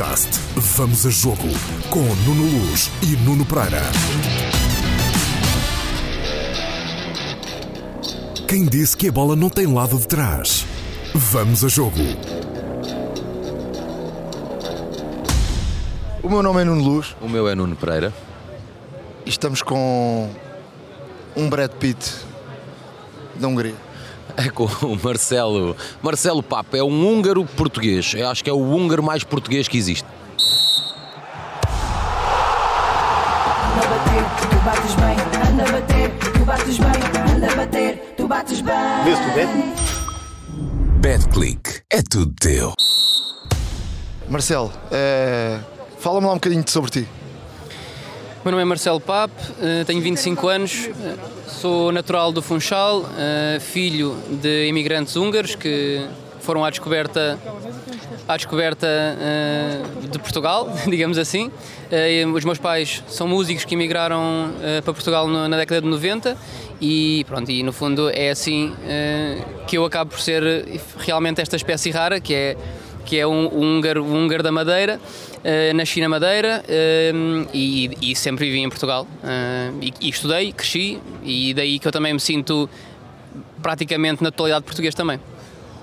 Podcast 0.00 0.40
Vamos 0.56 1.04
a 1.04 1.10
Jogo 1.10 1.48
com 1.90 2.00
Nuno 2.00 2.44
Luz 2.44 2.90
e 3.02 3.16
Nuno 3.18 3.44
Pereira. 3.44 3.82
Quem 8.48 8.64
disse 8.64 8.96
que 8.96 9.08
a 9.08 9.12
bola 9.12 9.36
não 9.36 9.50
tem 9.50 9.66
lado 9.66 9.98
de 9.98 10.08
trás? 10.08 10.64
Vamos 11.14 11.62
a 11.66 11.68
Jogo. 11.68 12.00
O 16.22 16.30
meu 16.30 16.42
nome 16.42 16.62
é 16.62 16.64
Nuno 16.64 16.82
Luz 16.82 17.14
O 17.20 17.28
meu 17.28 17.46
é 17.46 17.54
Nuno 17.54 17.76
Pereira. 17.76 18.10
e 19.26 19.28
estamos 19.28 19.60
com 19.60 20.30
um 21.36 21.50
Brad 21.50 21.72
Pitt 21.72 22.10
da 23.34 23.48
Hungria. 23.48 23.89
É 24.36 24.50
com 24.50 24.64
o 24.64 24.98
Marcelo. 25.02 25.76
Marcelo 26.02 26.42
Papa 26.42 26.76
é 26.76 26.82
um 26.82 27.08
húngaro 27.08 27.44
português. 27.44 28.14
Eu 28.14 28.28
acho 28.28 28.42
que 28.42 28.50
é 28.50 28.52
o 28.52 28.60
húngaro 28.60 29.02
mais 29.02 29.24
português 29.24 29.68
que 29.68 29.76
existe. 29.76 30.06
Anda 33.70 33.84
a 33.84 33.88
bater, 33.88 34.24
tu 34.50 34.56
bates 34.64 34.94
bem. 34.94 35.16
Anda 35.50 35.62
a 35.62 35.72
bater, 35.72 36.10
tu 36.32 36.44
bates 36.44 36.78
bem. 36.78 37.34
Anda 37.36 37.52
a 37.52 37.56
bater, 37.56 38.14
tu 38.16 38.28
bates 38.28 38.60
bem. 38.60 38.74
BetClick. 41.00 41.82
É 41.90 42.02
tudo 42.02 42.32
teu. 42.40 42.72
Marcelo, 44.28 44.72
eh, 44.92 45.58
fala-me 45.98 46.26
lá 46.26 46.32
um 46.32 46.36
bocadinho 46.36 46.64
sobre 46.68 46.90
ti. 46.90 47.08
O 48.40 48.42
meu 48.42 48.52
nome 48.52 48.62
é 48.62 48.64
Marcelo 48.64 48.98
Pape, 48.98 49.34
eh, 49.60 49.84
tenho 49.84 50.00
25 50.00 50.48
anos, 50.48 50.88
eh, 50.88 51.14
sou 51.46 51.92
natural 51.92 52.32
do 52.32 52.40
Funchal, 52.40 53.04
eh, 53.18 53.58
filho 53.60 54.16
de 54.40 54.66
imigrantes 54.66 55.14
húngaros 55.14 55.54
que 55.54 56.06
foram 56.40 56.64
à 56.64 56.70
descoberta, 56.70 57.38
à 58.26 58.36
descoberta 58.38 58.88
de 60.10 60.18
Portugal, 60.18 60.72
digamos 60.88 61.18
assim. 61.18 61.52
Os 62.34 62.42
meus 62.46 62.56
pais 62.56 63.04
são 63.08 63.28
músicos 63.28 63.66
que 63.66 63.74
emigraram 63.74 64.54
para 64.82 64.94
Portugal 64.94 65.28
na 65.28 65.54
década 65.58 65.82
de 65.82 65.86
90 65.86 66.34
e 66.80 67.26
pronto, 67.28 67.50
e 67.50 67.62
no 67.62 67.74
fundo 67.74 68.08
é 68.08 68.30
assim 68.30 68.72
que 69.66 69.76
eu 69.76 69.84
acabo 69.84 70.12
por 70.12 70.20
ser 70.20 70.42
realmente 70.98 71.42
esta 71.42 71.56
espécie 71.56 71.90
rara, 71.90 72.18
que 72.18 72.34
é 72.34 72.56
que 73.04 73.18
é 73.18 73.26
um, 73.26 73.46
um 73.52 73.76
húngaro, 73.76 74.04
um 74.04 74.24
húngaro 74.24 74.42
da 74.42 74.52
Madeira, 74.52 75.00
eh, 75.42 75.72
nasci 75.72 76.00
na 76.00 76.08
Madeira 76.08 76.62
eh, 76.68 77.12
e, 77.52 78.10
e 78.12 78.16
sempre 78.16 78.46
vivi 78.46 78.58
em 78.60 78.68
Portugal. 78.68 79.06
Eh, 79.24 79.70
e, 79.82 79.94
e 80.00 80.08
estudei, 80.10 80.52
cresci 80.52 80.98
e 81.24 81.52
daí 81.54 81.78
que 81.78 81.88
eu 81.88 81.92
também 81.92 82.12
me 82.12 82.20
sinto 82.20 82.68
praticamente 83.62 84.22
na 84.22 84.30
totalidade 84.30 84.64
português 84.64 84.94
também. 84.94 85.20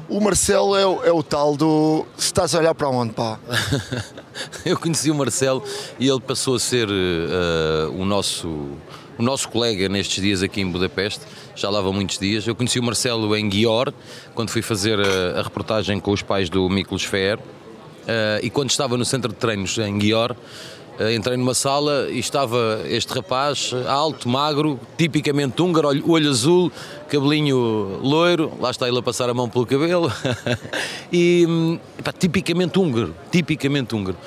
O 0.09 0.21
Marcelo 0.21 0.75
é, 0.75 0.85
o- 0.85 1.03
é 1.03 1.11
o 1.11 1.21
tal 1.21 1.57
do. 1.57 2.05
Se 2.17 2.27
estás 2.27 2.55
a 2.55 2.59
olhar 2.59 2.73
para 2.73 2.87
onde, 2.87 3.11
pá? 3.13 3.37
Eu 4.63 4.77
conheci 4.79 5.11
o 5.11 5.15
Marcelo 5.15 5.61
e 5.99 6.07
ele 6.07 6.19
passou 6.21 6.55
a 6.55 6.59
ser 6.59 6.87
o, 7.93 8.05
nosso, 8.05 8.69
o 9.17 9.23
nosso 9.23 9.49
colega 9.49 9.89
nestes 9.89 10.21
dias 10.21 10.43
aqui 10.43 10.61
em 10.61 10.69
Budapeste. 10.69 11.21
Já 11.55 11.69
lá 11.69 11.81
vão 11.81 11.93
muitos 11.93 12.17
dias. 12.17 12.47
Eu 12.47 12.55
conheci 12.55 12.79
o 12.79 12.83
Marcelo 12.83 13.35
em 13.35 13.49
Guior, 13.49 13.93
quando 14.35 14.49
fui 14.49 14.61
fazer 14.61 14.99
a, 14.99 15.39
a 15.39 15.43
reportagem 15.43 15.99
com 15.99 16.11
os 16.11 16.21
pais 16.21 16.49
do 16.49 16.69
Miklos 16.69 17.03
Fer. 17.03 17.39
Eh, 18.07 18.41
e 18.43 18.49
quando 18.49 18.69
estava 18.69 18.95
no 18.95 19.03
centro 19.03 19.31
de 19.31 19.37
treinos 19.37 19.77
em 19.77 19.97
Guior, 19.97 20.35
eh, 20.99 21.13
entrei 21.13 21.37
numa 21.37 21.53
sala 21.53 22.07
e 22.09 22.17
estava 22.17 22.81
este 22.85 23.13
rapaz 23.13 23.71
eh, 23.73 23.87
alto, 23.87 24.27
magro, 24.27 24.79
tipicamente 24.97 25.61
húngaro, 25.61 25.89
olho, 25.89 26.09
olho 26.09 26.29
azul, 26.29 26.71
cabelinho 27.07 27.99
loiro, 28.01 28.51
lá 28.59 28.71
está 28.71 28.87
ele 28.87 28.97
a 28.97 29.01
passar 29.01 29.29
a 29.29 29.33
mão 29.33 29.47
pelo 29.47 29.65
cabelo, 29.65 30.11
e 31.13 31.45
hum, 31.47 31.79
tipicamente 32.17 32.79
húngaro, 32.79 33.13
tipicamente 33.29 33.93
húngaro. 33.93 34.17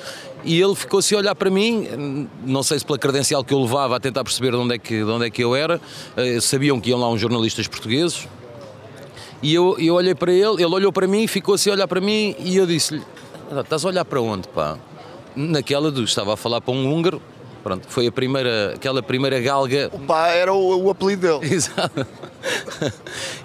E 0.43 0.59
ele 0.59 0.73
ficou 0.75 0.99
assim 0.99 1.15
a 1.15 1.19
olhar 1.19 1.35
para 1.35 1.49
mim, 1.49 2.27
não 2.43 2.63
sei 2.63 2.79
se 2.79 2.85
pela 2.85 2.97
credencial 2.97 3.43
que 3.43 3.53
eu 3.53 3.61
levava 3.61 3.95
a 3.95 3.99
tentar 3.99 4.23
perceber 4.23 4.51
de 4.51 4.57
onde 4.57 4.75
é 4.75 4.77
que, 4.79 4.97
de 5.03 5.09
onde 5.09 5.27
é 5.27 5.29
que 5.29 5.43
eu 5.43 5.55
era, 5.55 5.79
eh, 6.17 6.39
sabiam 6.39 6.79
que 6.81 6.89
iam 6.89 6.99
lá 6.99 7.07
uns 7.09 7.21
jornalistas 7.21 7.67
portugueses, 7.67 8.27
e 9.43 9.53
eu, 9.53 9.75
eu 9.79 9.95
olhei 9.95 10.13
para 10.13 10.31
ele, 10.31 10.63
ele 10.63 10.65
olhou 10.65 10.91
para 10.91 11.07
mim, 11.07 11.25
ficou 11.27 11.55
assim 11.55 11.69
a 11.71 11.73
olhar 11.73 11.87
para 11.87 11.99
mim 11.99 12.35
e 12.39 12.57
eu 12.57 12.67
disse-lhe: 12.67 13.01
"Ah, 13.51 13.61
Estás 13.61 13.83
a 13.83 13.87
olhar 13.87 14.05
para 14.05 14.21
onde, 14.21 14.47
pá? 14.47 14.77
Naquela 15.35 15.89
do 15.89 16.03
estava 16.03 16.33
a 16.33 16.37
falar 16.37 16.61
para 16.61 16.73
um 16.73 16.91
húngaro, 16.93 17.21
pronto, 17.63 17.87
foi 17.87 18.07
a 18.07 18.11
primeira, 18.11 18.73
aquela 18.75 19.01
primeira 19.01 19.39
galga. 19.39 19.89
O 19.93 19.99
pá 19.99 20.29
era 20.29 20.53
o, 20.53 20.85
o 20.85 20.89
apelido 20.89 21.39
dele. 21.39 21.53
Exato. 21.53 22.05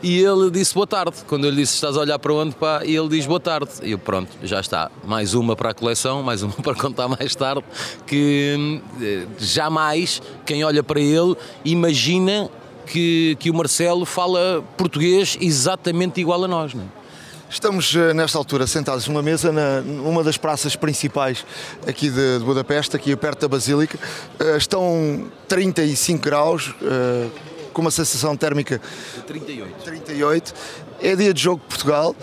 E 0.02 0.20
ele 0.20 0.50
disse 0.50 0.74
boa 0.74 0.86
tarde. 0.86 1.16
Quando 1.26 1.44
eu 1.44 1.50
lhe 1.50 1.56
disse 1.56 1.74
estás 1.74 1.96
a 1.96 2.00
olhar 2.00 2.18
para 2.18 2.32
onde, 2.32 2.54
pá, 2.54 2.82
e 2.84 2.94
ele 2.96 3.08
diz 3.08 3.26
boa 3.26 3.40
tarde. 3.40 3.70
E 3.82 3.92
eu, 3.92 3.98
pronto, 3.98 4.30
já 4.42 4.60
está. 4.60 4.90
Mais 5.04 5.34
uma 5.34 5.54
para 5.54 5.70
a 5.70 5.74
coleção, 5.74 6.22
mais 6.22 6.42
uma 6.42 6.54
para 6.62 6.74
contar 6.74 7.08
mais 7.08 7.34
tarde. 7.34 7.64
Que 8.06 8.80
eh, 9.00 9.26
jamais 9.38 10.22
quem 10.44 10.64
olha 10.64 10.82
para 10.82 11.00
ele 11.00 11.36
imagina 11.64 12.50
que, 12.86 13.36
que 13.38 13.50
o 13.50 13.54
Marcelo 13.54 14.04
fala 14.06 14.64
português 14.76 15.36
exatamente 15.40 16.20
igual 16.20 16.44
a 16.44 16.48
nós. 16.48 16.74
Não 16.74 16.82
é? 16.82 17.05
Estamos 17.48 17.94
eh, 17.94 18.12
nesta 18.12 18.36
altura 18.38 18.66
sentados 18.66 19.06
numa 19.06 19.22
mesa 19.22 19.52
na- 19.52 19.80
numa 19.80 20.22
das 20.24 20.36
praças 20.36 20.74
principais 20.74 21.44
aqui 21.86 22.10
de, 22.10 22.38
de 22.40 22.44
Budapeste, 22.44 22.96
aqui 22.96 23.14
perto 23.16 23.42
da 23.42 23.48
Basílica. 23.48 23.98
Eh, 24.40 24.56
estão 24.56 25.30
35 25.48 26.22
graus, 26.22 26.74
eh, 26.82 27.28
com 27.72 27.80
uma 27.82 27.90
sensação 27.90 28.36
térmica 28.36 28.80
38. 29.26 29.72
38. 29.84 30.54
É 31.00 31.14
dia 31.14 31.32
de 31.32 31.40
jogo 31.42 31.60
de 31.62 31.68
Portugal. 31.68 32.16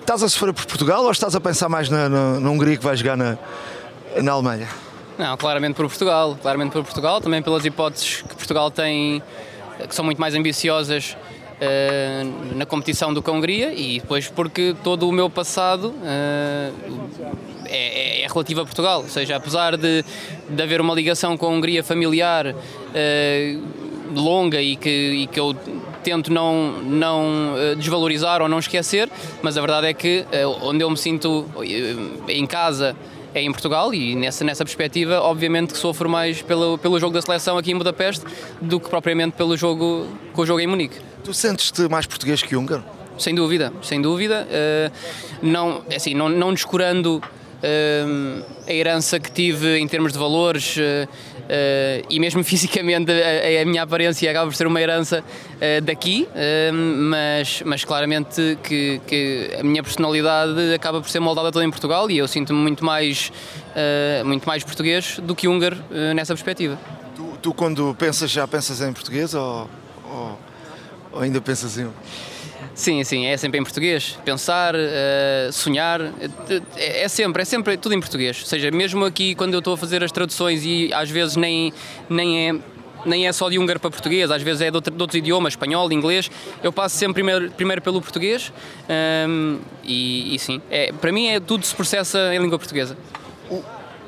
Estás 0.00 0.22
a 0.22 0.28
sofrer 0.28 0.52
por 0.54 0.64
Portugal 0.66 1.04
ou 1.04 1.10
estás 1.10 1.34
a 1.34 1.40
pensar 1.40 1.68
mais 1.68 1.88
na, 1.90 2.08
na, 2.08 2.40
na 2.40 2.50
Hungria 2.50 2.76
que 2.78 2.82
vai 2.84 2.96
jogar 2.96 3.16
na, 3.16 3.36
na 4.22 4.32
Alemanha? 4.32 4.66
Não, 5.18 5.36
claramente 5.36 5.74
por 5.74 5.86
Portugal, 5.86 6.36
claramente 6.40 6.72
por 6.72 6.82
Portugal, 6.82 7.20
também 7.20 7.42
pelas 7.42 7.64
hipóteses 7.64 8.22
que 8.22 8.34
Portugal 8.36 8.70
tem, 8.70 9.22
que 9.86 9.94
são 9.94 10.04
muito 10.04 10.18
mais 10.20 10.34
ambiciosas 10.34 11.14
eh, 11.60 12.24
na 12.54 12.64
competição 12.66 13.12
do 13.12 13.22
Hungria 13.30 13.72
e 13.74 14.00
depois 14.00 14.28
porque 14.28 14.74
todo 14.84 15.08
o 15.08 15.12
meu 15.12 15.28
passado 15.28 15.94
eh, 16.04 16.70
é, 17.66 18.20
é- 18.20 18.22
é 18.22 18.26
relativo 18.26 18.60
a 18.60 18.64
Portugal, 18.64 19.02
ou 19.02 19.08
seja, 19.08 19.36
apesar 19.36 19.76
de, 19.76 20.04
de 20.48 20.62
haver 20.62 20.80
uma 20.80 20.94
ligação 20.94 21.36
com 21.36 21.46
a 21.46 21.50
Hungria 21.50 21.82
familiar 21.84 22.54
eh, 22.94 23.58
longa 24.14 24.60
e 24.62 24.76
que, 24.76 24.88
e 24.90 25.26
que 25.26 25.38
eu 25.38 25.54
tento 26.02 26.32
não, 26.32 26.72
não 26.82 27.52
desvalorizar 27.76 28.40
ou 28.40 28.48
não 28.48 28.58
esquecer, 28.58 29.10
mas 29.42 29.58
a 29.58 29.60
verdade 29.60 29.88
é 29.88 29.92
que 29.92 30.24
onde 30.62 30.82
eu 30.82 30.88
me 30.88 30.96
sinto 30.96 31.44
em 32.28 32.46
casa 32.46 32.96
é 33.34 33.42
em 33.42 33.50
Portugal 33.50 33.92
e 33.92 34.14
nessa, 34.14 34.44
nessa 34.44 34.64
perspectiva, 34.64 35.20
obviamente 35.20 35.72
que 35.72 35.78
sofro 35.78 36.08
mais 36.08 36.42
pelo, 36.42 36.78
pelo 36.78 36.98
jogo 36.98 37.12
da 37.12 37.22
seleção 37.22 37.58
aqui 37.58 37.72
em 37.72 37.76
Budapeste 37.76 38.24
do 38.60 38.80
que 38.80 38.88
propriamente 38.88 39.36
pelo 39.36 39.56
jogo 39.56 40.06
com 40.32 40.42
o 40.42 40.46
jogo 40.46 40.60
em 40.60 40.66
Munique. 40.66 40.96
Tu 41.24 41.34
sentes-te 41.34 41.88
mais 41.88 42.06
português 42.06 42.42
que 42.42 42.56
húngaro? 42.56 42.84
Sem 43.18 43.34
dúvida, 43.34 43.72
sem 43.82 44.00
dúvida. 44.00 44.46
Eh, 44.50 44.90
não, 45.42 45.82
é 45.90 45.96
assim, 45.96 46.14
não, 46.14 46.28
não 46.28 46.54
descurando 46.54 47.20
a 48.66 48.72
herança 48.72 49.18
que 49.18 49.30
tive 49.30 49.78
em 49.78 49.88
termos 49.88 50.12
de 50.12 50.18
valores 50.18 50.76
eh, 50.78 51.08
eh, 51.48 52.02
e 52.08 52.20
mesmo 52.20 52.42
fisicamente 52.44 53.10
a, 53.10 53.64
minha 53.64 53.82
aparência 53.82 54.30
acaba 54.30 54.46
por 54.46 54.54
ser 54.54 54.66
uma 54.66 54.80
herança 54.80 55.24
eh, 55.60 55.80
daqui, 55.80 56.28
mas, 57.10 57.62
mas 57.64 57.84
claramente 57.84 58.58
que, 58.62 59.00
que 59.06 59.50
a 59.58 59.62
minha 59.62 59.82
personalidade 59.82 60.72
acaba 60.74 61.00
por 61.00 61.10
ser 61.10 61.20
moldada 61.20 61.50
toda 61.50 61.64
em 61.64 61.70
Portugal 61.70 62.10
e 62.10 62.18
eu 62.18 62.28
sinto-me 62.28 62.58
muito 62.60 62.84
mais, 62.84 63.32
muito 64.24 64.46
mais 64.46 64.62
português 64.62 65.18
do 65.22 65.34
que 65.34 65.48
húngaro 65.48 65.76
nessa 66.14 66.34
perspectiva. 66.34 66.78
Tu, 67.16 67.38
tu 67.42 67.54
quando 67.54 67.94
pensas, 67.98 68.30
já 68.30 68.46
pensas 68.46 68.80
em 68.80 68.92
português 68.92 69.34
ou, 69.34 69.68
ou- 70.04 70.38
ou 71.12 71.20
ainda 71.22 71.40
pensas 71.40 71.78
em. 71.78 71.88
Sim, 72.74 73.02
sim, 73.04 73.26
é 73.26 73.36
sempre 73.36 73.58
em 73.58 73.62
português. 73.62 74.18
Pensar, 74.24 74.74
eh, 74.76 75.50
sonhar, 75.52 76.00
é, 76.76 77.02
é 77.02 77.08
sempre, 77.08 77.42
é 77.42 77.44
sempre 77.44 77.76
tudo 77.76 77.94
em 77.94 78.00
português. 78.00 78.40
Ou 78.40 78.46
seja, 78.46 78.70
mesmo 78.70 79.04
aqui 79.04 79.34
quando 79.34 79.54
eu 79.54 79.58
estou 79.58 79.74
a 79.74 79.76
fazer 79.76 80.02
as 80.04 80.12
traduções 80.12 80.64
e 80.64 80.92
às 80.92 81.10
vezes 81.10 81.36
nem, 81.36 81.72
nem 82.08 82.48
é. 82.48 82.54
Nem 83.06 83.28
é 83.28 83.32
só 83.32 83.48
de 83.48 83.56
húngaro 83.56 83.78
para 83.78 83.90
português, 83.90 84.28
às 84.28 84.42
vezes 84.42 84.60
é 84.60 84.70
de, 84.72 84.76
outro, 84.76 84.92
de 84.92 85.00
outros 85.00 85.16
idiomas, 85.16 85.52
espanhol, 85.52 85.90
inglês. 85.92 86.28
Eu 86.64 86.72
passo 86.72 86.96
sempre 86.96 87.14
primeiro, 87.14 87.48
primeiro 87.52 87.80
pelo 87.80 88.02
português 88.02 88.52
ehm, 88.88 89.58
e, 89.84 90.34
e 90.34 90.38
sim, 90.40 90.60
é, 90.68 90.90
para 90.92 91.12
mim 91.12 91.28
é 91.28 91.38
tudo 91.38 91.64
se 91.64 91.76
processa 91.76 92.34
em 92.34 92.40
língua 92.40 92.58
portuguesa. 92.58 92.96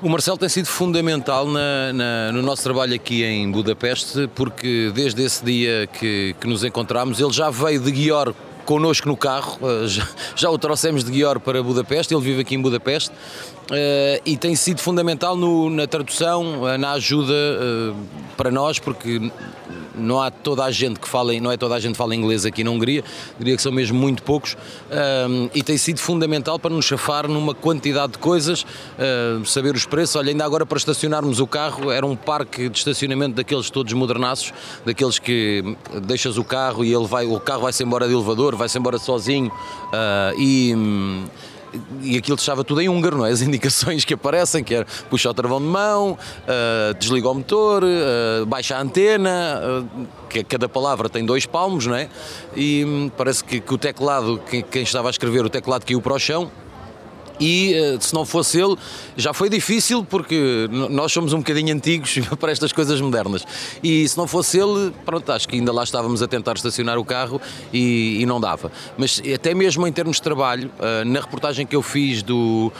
O 0.02 0.08
Marcelo 0.08 0.38
tem 0.38 0.49
sido 0.49 0.67
fundamental 0.67 1.47
na- 1.47 1.93
na- 1.93 2.32
no 2.32 2.41
nosso 2.41 2.62
trabalho 2.62 2.94
aqui 2.94 3.23
em 3.23 3.50
Budapeste, 3.50 4.31
porque 4.35 4.91
desde 4.94 5.23
esse 5.23 5.44
dia 5.44 5.87
que, 5.93 6.35
que 6.41 6.47
nos 6.47 6.64
encontramos, 6.64 7.20
ele 7.20 7.32
já 7.32 7.50
veio 7.50 7.79
de 7.81 7.91
Guior 7.91 8.35
connosco 8.64 9.06
no 9.08 9.17
carro, 9.17 9.58
eh, 9.62 9.87
já, 9.88 10.08
já 10.37 10.49
o 10.50 10.56
trouxemos 10.56 11.05
de 11.05 11.11
Guior 11.11 11.38
para 11.38 11.62
Budapeste, 11.62 12.14
ele 12.14 12.23
vive 12.23 12.41
aqui 12.41 12.55
em 12.55 12.62
Budapeste, 12.62 13.11
eh, 13.70 14.23
e 14.25 14.38
tem 14.38 14.55
sido 14.56 14.81
fundamental 14.81 15.37
no- 15.37 15.69
na 15.69 15.87
tradução, 15.87 16.67
eh, 16.67 16.79
na 16.79 16.93
ajuda 16.93 17.35
para 18.38 18.50
nós, 18.50 18.79
porque 18.79 19.31
não 20.00 20.20
há 20.20 20.31
toda 20.31 20.64
a 20.64 20.70
gente 20.70 20.99
que 20.99 21.08
fala, 21.08 21.32
não 21.41 21.52
é 21.52 21.56
toda 21.56 21.75
a 21.75 21.81
gente 21.81 21.93
que 21.93 21.99
fala 21.99 22.14
inglês 22.14 22.44
aqui 22.44 22.64
na 22.64 22.70
Hungria, 22.70 23.05
diria 23.38 23.56
que 23.56 23.62
são 23.62 23.73
mesmo 23.73 23.99
muito 23.99 24.23
poucos, 24.23 24.56
um, 25.29 25.49
e 25.55 25.62
tem 25.62 25.76
sido 25.76 26.00
fundamental 26.00 26.58
para 26.58 26.75
nos 26.75 26.85
chafar 26.85 27.29
numa 27.29 27.55
quantidade 27.55 28.12
de 28.12 28.19
coisas, 28.19 28.67
saber 29.47 29.75
os 29.75 29.87
preços. 29.87 30.17
Olha, 30.17 30.31
ainda 30.31 30.44
agora 30.44 30.64
para 30.67 30.79
estacionarmos 30.79 31.41
o 31.41 31.47
carro, 31.47 31.91
era 31.91 32.06
um 32.06 32.17
parque 32.17 32.69
de 32.69 32.79
estacionamento 32.79 33.37
daqueles 33.37 33.70
todos 33.70 33.93
modernaços, 33.93 34.52
daqueles 34.85 35.19
que 35.19 35.76
deixas 36.03 36.37
o 36.38 36.44
carro 36.44 36.85
e 36.85 36.93
ele 36.93 37.06
vai, 37.06 37.26
o 37.26 37.38
carro 37.38 37.62
vai-se 37.62 37.82
embora 37.82 38.06
de 38.06 38.14
elevador, 38.14 38.56
vai-se 38.56 38.79
embora 38.79 38.99
sozinho 38.99 39.49
uh, 39.49 40.41
e. 40.41 40.75
Um, 40.75 41.25
e 42.02 42.17
aquilo 42.17 42.37
estava 42.37 42.64
tudo 42.64 42.81
em 42.81 42.88
húngaro, 42.88 43.19
não 43.19 43.26
é? 43.26 43.31
As 43.31 43.43
indicações 43.43 44.05
que 44.05 44.14
aparecem, 44.14 44.62
que 44.62 44.75
é 44.75 44.84
puxa 45.08 45.31
o 45.31 45.34
travão 45.34 45.61
de 45.61 45.67
mão, 45.67 46.12
uh, 46.12 46.94
desliga 46.99 47.28
o 47.28 47.34
motor, 47.34 47.82
uh, 47.84 48.46
baixa 48.46 48.76
a 48.76 48.81
antena, 48.81 49.61
uh, 49.62 50.06
que 50.28 50.44
cada 50.44 50.69
palavra 50.69 51.08
tem 51.08 51.25
dois 51.25 51.46
palmos, 51.46 51.87
não 51.87 51.94
é? 51.94 52.08
E 52.56 52.84
hum, 52.84 53.11
parece 53.17 53.44
que, 53.44 53.61
que 53.61 53.75
o 53.75 53.78
teclado, 53.78 54.40
quem, 54.49 54.62
quem 54.62 54.82
estava 54.82 55.08
a 55.08 55.11
escrever 55.11 55.44
o 55.44 55.50
teclado 55.50 55.84
caiu 55.84 56.00
para 56.00 56.14
o 56.14 56.19
chão 56.19 56.50
e 57.40 57.75
eh, 57.75 57.96
se 57.98 58.14
não 58.14 58.25
fosse 58.25 58.60
ele 58.60 58.76
já 59.16 59.32
foi 59.32 59.48
difícil 59.48 60.04
porque 60.04 60.69
nós 60.70 61.10
somos 61.12 61.32
um 61.32 61.38
bocadinho 61.38 61.75
antigos 61.75 62.19
para 62.38 62.52
estas 62.52 62.72
coisas 62.72 63.00
modernas 63.00 63.44
e 63.82 64.06
se 64.06 64.16
não 64.16 64.26
fosse 64.26 64.58
ele, 64.58 64.92
pronto, 65.04 65.31
acho 65.32 65.48
que 65.48 65.56
ainda 65.56 65.72
lá 65.72 65.82
estávamos 65.82 66.22
a 66.22 66.28
tentar 66.28 66.54
estacionar 66.54 66.98
o 66.98 67.04
carro 67.04 67.40
e, 67.72 68.19
e 68.20 68.26
não 68.26 68.40
dava. 68.40 68.70
Mas 68.98 69.22
até 69.34 69.54
mesmo 69.54 69.87
em 69.87 69.92
termos 69.92 70.16
de 70.16 70.22
trabalho, 70.22 70.70
eh, 70.78 71.04
na 71.04 71.20
reportagem 71.20 71.66
que 71.66 71.75
eu 71.75 71.82
fiz 71.82 72.22
do 72.22 72.72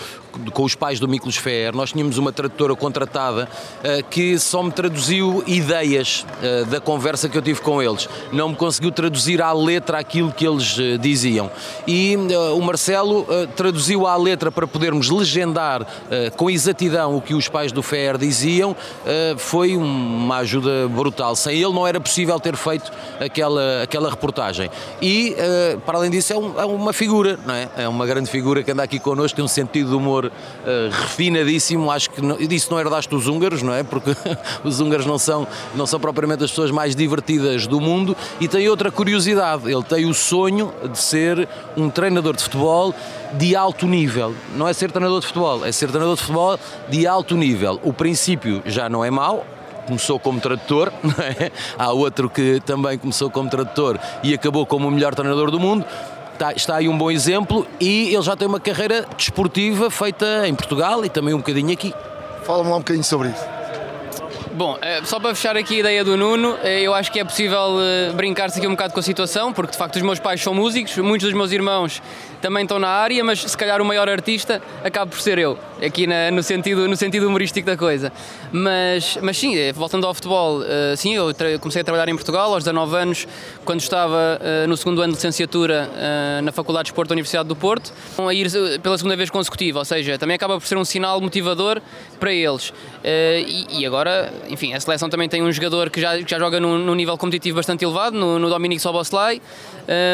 com 0.53 0.65
os 0.65 0.75
pais 0.75 0.99
do 0.99 1.09
Miklos 1.09 1.37
Fer, 1.37 1.75
nós 1.75 1.93
tínhamos 1.93 2.19
uma 2.19 2.33
tradutora 2.33 2.75
contratada 2.75 3.49
uh, 3.49 4.05
que 4.09 4.39
só 4.39 4.63
me 4.63 4.71
traduziu 4.71 5.43
ideias 5.47 6.25
uh, 6.43 6.67
da 6.67 6.81
conversa 6.81 7.29
que 7.29 7.37
eu 7.37 7.43
tive 7.43 7.61
com 7.61 7.83
eles. 7.83 8.09
Não 8.33 8.51
me 8.51 8.57
conseguiu 8.57 8.91
traduzir 8.91 9.43
à 9.43 9.53
letra 9.53 9.99
aquilo 9.99 10.33
que 10.33 10.47
eles 10.47 10.77
uh, 10.79 10.99
diziam. 10.99 11.51
E 11.87 12.17
o 12.57 12.61
Marcelo 12.61 13.27
traduziu 13.57 14.07
à 14.07 14.17
letra 14.17 14.51
para 14.53 14.67
podermos 14.67 15.11
legendar 15.11 15.87
com 16.37 16.51
exatidão 16.51 17.17
o 17.17 17.21
que 17.21 17.35
os 17.35 17.49
pais 17.49 17.73
do 17.73 17.83
Fer 17.83 18.17
diziam. 18.17 18.77
foi 19.37 19.77
uma 19.77 20.39
ajuda 20.39 20.89
brutal. 20.89 21.35
Sem 21.35 21.61
ele 21.61 21.73
não 21.73 21.87
era 21.87 22.01
possível 22.01 22.39
ter 22.39 22.57
feito 22.57 22.91
aquela, 23.19 23.83
aquela 23.83 24.11
reportagem. 24.11 24.71
E, 25.01 25.37
para 25.85 25.99
além 25.99 26.11
disso, 26.11 26.33
é, 26.33 26.37
um, 26.39 26.61
é, 26.61 26.65
uma 26.65 26.93
figura, 26.93 27.39
não 27.45 27.55
é? 27.55 27.69
É 27.77 27.89
uma 27.89 28.07
grande 28.07 28.31
figura 28.31 28.63
que 28.63 28.71
anda 28.71 28.83
aqui 28.83 28.99
connosco, 28.99 29.37
tem 29.37 29.45
um 29.45 29.49
sentido 29.49 29.91
de 29.91 29.97
humor 29.97 30.20
humor 30.21 30.27
uh, 30.27 30.91
refinadíssimo. 30.91 31.91
Acho 31.91 32.11
que 32.11 32.21
não, 32.21 32.37
disso 32.37 32.71
não 32.71 32.79
herdaste 32.79 33.15
os 33.15 33.27
húngaros, 33.27 33.63
não 33.63 33.75
é? 33.75 33.83
Porque 33.83 34.15
os 34.63 34.81
húngaros 34.81 35.07
não 35.07 35.19
são, 35.19 35.47
não 35.75 35.87
são 35.87 35.99
propriamente 35.99 36.45
as 36.45 36.51
pessoas 36.51 36.71
mais 36.71 36.95
divertidas 36.95 37.67
do 37.67 37.81
mundo. 37.81 38.17
E 38.41 38.47
tem 38.47 38.69
outra 38.69 38.91
curiosidade: 38.91 39.71
ele 39.71 39.83
tem 39.83 40.05
o 40.07 40.15
sonho 40.15 40.73
de 40.91 40.99
ser 40.99 41.49
um 41.77 41.89
treinador 41.89 42.37
de 42.37 42.43
futebol 42.43 42.95
de 43.35 43.57
alto 43.57 43.87
nível. 43.87 44.35
Não 44.55 44.69
é 44.69 44.73
ser 44.73 44.91
treinador 44.91 45.21
de 45.21 45.27
futebol, 45.27 45.65
é 45.65 45.73
ser 45.73 45.89
treinador 45.89 46.17
de 46.17 46.23
futebol 46.23 46.59
de 46.89 47.07
alto 47.07 47.37
nível. 47.37 47.81
O 47.83 47.93
princípio 47.93 48.63
já 48.67 48.89
não 48.89 49.05
é 49.05 49.11
mau, 49.11 49.47
começou 49.87 50.19
como 50.19 50.41
tradutor, 50.41 50.93
é? 51.41 51.51
há 51.79 51.93
outro 51.93 52.29
que 52.29 52.61
também 52.61 52.99
começou 52.99 53.31
como 53.31 53.49
tradutor 53.49 53.99
e 54.23 54.35
acabou 54.35 54.67
como 54.67 54.89
o 54.89 54.91
melhor 54.91 55.15
treinador 55.15 55.51
do 55.51 55.59
mundo 55.59 55.85
está, 56.41 56.53
está 56.53 56.77
aí 56.77 56.89
um 56.89 56.97
bom 56.97 57.11
exemplo 57.11 57.67
e 57.79 58.15
ele 58.15 58.23
já 58.23 58.35
tem 58.35 58.49
uma 58.49 58.59
carreira 58.59 59.07
desportiva 59.17 59.91
feita 59.91 60.49
em 60.49 60.55
Portugal 60.55 61.05
e 61.05 61.11
também 61.11 61.35
um 61.35 61.39
bocadinho 61.39 61.71
aqui. 61.71 61.93
Fala-me 62.45 62.71
lá 62.71 62.77
um 62.77 62.81
bocadinho 62.81 63.05
sobre 63.05 63.29
isso. 63.29 63.60
Bom, 64.53 64.77
eh, 64.83 65.01
só 65.05 65.21
para 65.21 65.33
fechar 65.33 65.57
aqui 65.57 65.77
a 65.77 65.79
ideia 65.79 66.05
do 66.05 66.17
Nuno, 66.17 66.59
eh, 66.65 66.81
eu 66.81 66.93
acho 66.93 67.13
que 67.13 67.21
é 67.21 67.25
possível 67.25 67.77
eh, 67.81 68.11
brincar-se 68.13 68.59
aqui 68.59 68.67
um 68.67 68.73
bocado 68.73 68.93
com 68.93 68.99
a 68.99 69.03
situação, 69.03 69.53
porque 69.53 69.71
de 69.71 69.79
facto 69.79 69.95
os 69.95 70.03
meus 70.03 70.19
pais 70.19 70.43
são 70.43 70.53
músicos, 70.53 70.97
muitos 70.97 71.29
dos 71.29 71.37
meus 71.37 71.53
irmãos 71.53 72.03
também 72.43 72.65
estão 72.65 72.79
na 72.79 72.89
área, 72.89 73.23
mas 73.23 73.43
se 73.43 73.57
calhar 73.57 73.81
o 73.81 73.85
maior 73.85 74.09
artista 74.09 74.61
acaba 74.83 75.09
por 75.09 75.21
ser 75.21 75.39
eu, 75.39 75.57
aqui 75.81 76.05
na, 76.05 76.33
no, 76.33 76.43
sentido, 76.43 76.89
no 76.89 76.97
sentido 76.97 77.29
humorístico 77.29 77.65
da 77.65 77.77
coisa. 77.77 78.13
Mas, 78.51 79.19
mas 79.23 79.37
sim, 79.37 79.55
voltando 79.73 80.07
ao 80.07 80.15
futebol, 80.15 80.63
sim, 80.97 81.15
eu 81.15 81.35
comecei 81.61 81.83
a 81.83 81.85
trabalhar 81.85 82.09
em 82.09 82.15
Portugal 82.15 82.53
aos 82.55 82.65
19 82.65 82.97
anos, 82.97 83.29
quando 83.63 83.81
estava 83.81 84.41
no 84.67 84.75
segundo 84.75 85.03
ano 85.03 85.13
de 85.13 85.19
licenciatura 85.19 85.91
na 86.43 86.51
Faculdade 86.51 86.85
de 86.85 86.93
Esporte 86.93 87.11
da 87.11 87.13
Universidade 87.13 87.47
do 87.47 87.55
Porto, 87.55 87.93
a 88.19 88.33
ir 88.33 88.51
pela 88.83 88.97
segunda 88.97 89.17
vez 89.17 89.29
consecutiva, 89.29 89.81
ou 89.81 89.85
seja, 89.85 90.17
também 90.17 90.35
acaba 90.35 90.59
por 90.59 90.67
ser 90.67 90.79
um 90.79 90.85
sinal 90.85 91.21
motivador 91.21 91.83
para 92.19 92.33
eles. 92.33 92.73
E 93.05 93.85
agora 93.85 94.33
enfim, 94.49 94.73
a 94.73 94.81
seleção 94.81 95.09
também 95.09 95.29
tem 95.29 95.43
um 95.43 95.51
jogador 95.53 95.91
que 95.91 96.01
já, 96.01 96.17
que 96.19 96.31
já 96.31 96.39
joga 96.39 96.61
num, 96.61 96.79
num 96.79 96.95
nível 96.95 97.17
competitivo 97.17 97.57
bastante 97.57 97.85
elevado, 97.85 98.17
no, 98.17 98.39
no 98.39 98.49
Dominic 98.49 98.81
Soboslai, 98.81 99.41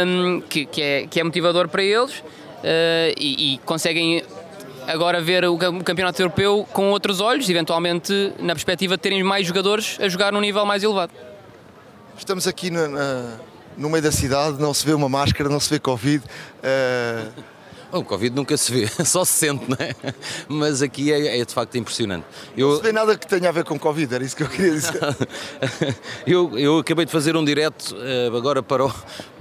um, 0.06 0.40
que, 0.42 0.66
que, 0.66 0.82
é, 0.82 1.06
que 1.06 1.20
é 1.20 1.24
motivador 1.24 1.68
para 1.68 1.82
eles 1.82 2.18
uh, 2.18 3.14
e, 3.18 3.54
e 3.54 3.58
conseguem 3.58 4.22
agora 4.86 5.20
ver 5.20 5.44
o 5.44 5.58
campeonato 5.58 6.20
europeu 6.22 6.66
com 6.72 6.90
outros 6.90 7.20
olhos, 7.20 7.48
eventualmente 7.48 8.32
na 8.38 8.54
perspectiva 8.54 8.96
de 8.96 9.02
terem 9.02 9.22
mais 9.22 9.46
jogadores 9.46 9.98
a 10.00 10.08
jogar 10.08 10.32
num 10.32 10.40
nível 10.40 10.64
mais 10.64 10.82
elevado. 10.82 11.12
Estamos 12.16 12.46
aqui 12.46 12.70
no, 12.70 12.80
no 13.76 13.90
meio 13.90 14.02
da 14.02 14.12
cidade, 14.12 14.60
não 14.60 14.72
se 14.72 14.86
vê 14.86 14.92
uma 14.92 15.08
máscara, 15.08 15.48
não 15.48 15.58
se 15.58 15.68
vê 15.68 15.80
Covid. 15.80 16.24
Uh 16.24 17.55
o 17.92 18.02
Covid 18.02 18.34
nunca 18.34 18.56
se 18.56 18.72
vê, 18.72 18.86
só 19.04 19.24
se 19.24 19.32
sente, 19.32 19.64
não 19.68 19.76
é? 19.78 19.94
Mas 20.48 20.82
aqui 20.82 21.12
é, 21.12 21.38
é 21.38 21.44
de 21.44 21.52
facto 21.52 21.76
impressionante. 21.76 22.24
Eu... 22.56 22.70
Não 22.70 22.76
se 22.76 22.82
vê 22.82 22.92
nada 22.92 23.16
que 23.16 23.26
tenha 23.26 23.48
a 23.48 23.52
ver 23.52 23.64
com 23.64 23.78
Covid, 23.78 24.14
era 24.14 24.24
isso 24.24 24.36
que 24.36 24.42
eu 24.42 24.48
queria 24.48 24.72
dizer. 24.72 25.00
eu, 26.26 26.58
eu 26.58 26.78
acabei 26.78 27.04
de 27.04 27.12
fazer 27.12 27.36
um 27.36 27.44
direto 27.44 27.94
uh, 27.94 28.36
agora 28.36 28.62
para, 28.62 28.86
o, 28.86 28.94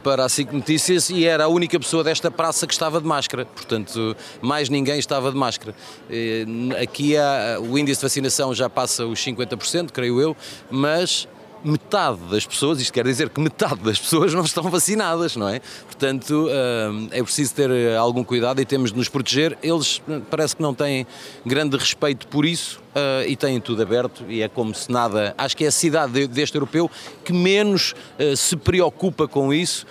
para 0.03 0.25
a 0.25 0.29
SIC 0.29 0.51
Notícias 0.51 1.09
e 1.09 1.25
era 1.25 1.45
a 1.45 1.47
única 1.47 1.79
pessoa 1.79 2.03
desta 2.03 2.29
praça 2.29 2.67
que 2.67 2.73
estava 2.73 3.01
de 3.01 3.07
máscara, 3.07 3.45
portanto, 3.45 4.15
mais 4.41 4.69
ninguém 4.69 4.99
estava 4.99 5.31
de 5.31 5.37
máscara. 5.37 5.75
Uh, 6.09 6.81
aqui 6.81 7.17
há, 7.17 7.59
o 7.59 7.77
índice 7.77 7.99
de 7.99 8.05
vacinação 8.05 8.53
já 8.53 8.69
passa 8.69 9.05
os 9.05 9.19
50%, 9.19 9.91
creio 9.91 10.21
eu, 10.21 10.37
mas 10.69 11.27
metade 11.65 12.19
das 12.29 12.45
pessoas, 12.45 12.79
isto 12.79 12.93
quer 12.93 13.03
dizer 13.05 13.29
que 13.29 13.41
metade 13.41 13.81
das 13.81 13.99
pessoas 13.99 14.33
não 14.33 14.43
estão 14.43 14.63
vacinadas, 14.69 15.35
não 15.35 15.49
é? 15.49 15.59
Portanto, 15.85 16.47
hum, 16.47 17.07
é 17.11 17.23
preciso 17.23 17.53
ter 17.53 17.69
eh, 17.69 17.97
algum 17.97 18.23
cuidado 18.23 18.61
e 18.61 18.65
temos 18.65 18.91
de 18.91 18.97
nos 18.97 19.09
proteger. 19.09 19.57
Eles 19.63 20.01
hum, 20.07 20.21
parece 20.29 20.55
que 20.55 20.61
não 20.61 20.73
têm 20.73 21.07
grande 21.45 21.75
respeito 21.75 22.27
por 22.27 22.45
isso 22.45 22.79
uh, 22.95 23.27
e 23.27 23.35
têm 23.35 23.59
tudo 23.59 23.81
aberto 23.81 24.23
e 24.29 24.41
é 24.41 24.47
como 24.47 24.73
se 24.73 24.91
nada. 24.91 25.33
Acho 25.37 25.57
que 25.57 25.65
é 25.65 25.67
a 25.67 25.71
cidade 25.71 26.27
deste 26.27 26.55
europeu 26.55 26.89
que 27.23 27.33
menos 27.33 27.93
uh, 28.19 28.35
se 28.37 28.55
preocupa 28.55 29.27
com 29.27 29.53
isso, 29.53 29.85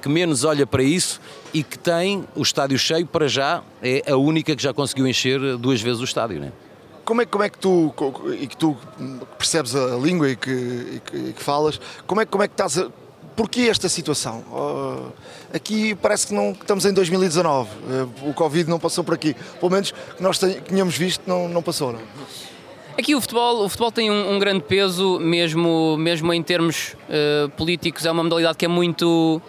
que 0.00 0.08
menos 0.08 0.44
olha 0.44 0.66
para 0.66 0.82
isso 0.82 1.20
e 1.52 1.62
que 1.62 1.78
tem 1.78 2.24
o 2.34 2.42
estádio 2.42 2.78
cheio 2.78 3.06
para 3.06 3.26
já, 3.26 3.62
é 3.82 4.10
a 4.10 4.16
única 4.16 4.54
que 4.54 4.62
já 4.62 4.72
conseguiu 4.72 5.06
encher 5.06 5.56
duas 5.56 5.80
vezes 5.80 6.00
o 6.00 6.04
estádio, 6.04 6.40
não 6.40 6.46
é? 6.48 6.63
Como 7.04 7.20
é, 7.22 7.26
como 7.26 7.44
é 7.44 7.50
que 7.50 7.58
tu 7.58 7.94
e 8.38 8.46
que 8.46 8.56
tu 8.56 8.76
percebes 9.36 9.74
a 9.74 9.96
língua 9.96 10.30
e 10.30 10.36
que, 10.36 10.50
e 10.50 11.02
que, 11.04 11.16
e 11.16 11.32
que 11.34 11.42
falas, 11.42 11.80
como 12.06 12.20
é, 12.20 12.26
como 12.26 12.42
é 12.42 12.48
que 12.48 12.54
estás 12.54 12.78
a, 12.78 12.90
Porquê 13.36 13.62
esta 13.62 13.88
situação? 13.88 14.44
Uh, 14.52 15.12
aqui 15.52 15.94
parece 15.96 16.28
que 16.28 16.34
não 16.34 16.52
estamos 16.52 16.86
em 16.86 16.92
2019. 16.92 17.68
Uh, 17.68 18.30
o 18.30 18.34
Covid 18.34 18.70
não 18.70 18.78
passou 18.78 19.02
por 19.02 19.14
aqui. 19.14 19.34
Pelo 19.58 19.72
menos 19.72 19.90
que 19.90 20.22
nós 20.22 20.38
tínhamos 20.68 20.96
visto, 20.96 21.22
não, 21.26 21.48
não 21.48 21.60
passou. 21.60 21.92
Não? 21.92 22.00
Aqui 22.96 23.12
o 23.12 23.20
futebol, 23.20 23.64
o 23.64 23.68
futebol 23.68 23.90
tem 23.90 24.08
um, 24.08 24.34
um 24.34 24.38
grande 24.38 24.62
peso, 24.62 25.18
mesmo, 25.18 25.96
mesmo 25.96 26.32
em 26.32 26.40
termos 26.44 26.94
uh, 27.08 27.48
políticos, 27.56 28.06
é 28.06 28.10
uma 28.12 28.22
modalidade 28.22 28.56
que 28.56 28.64
é 28.64 28.68
muito 28.68 29.42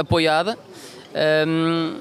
apoiada. 0.00 0.58
Um, 1.46 1.94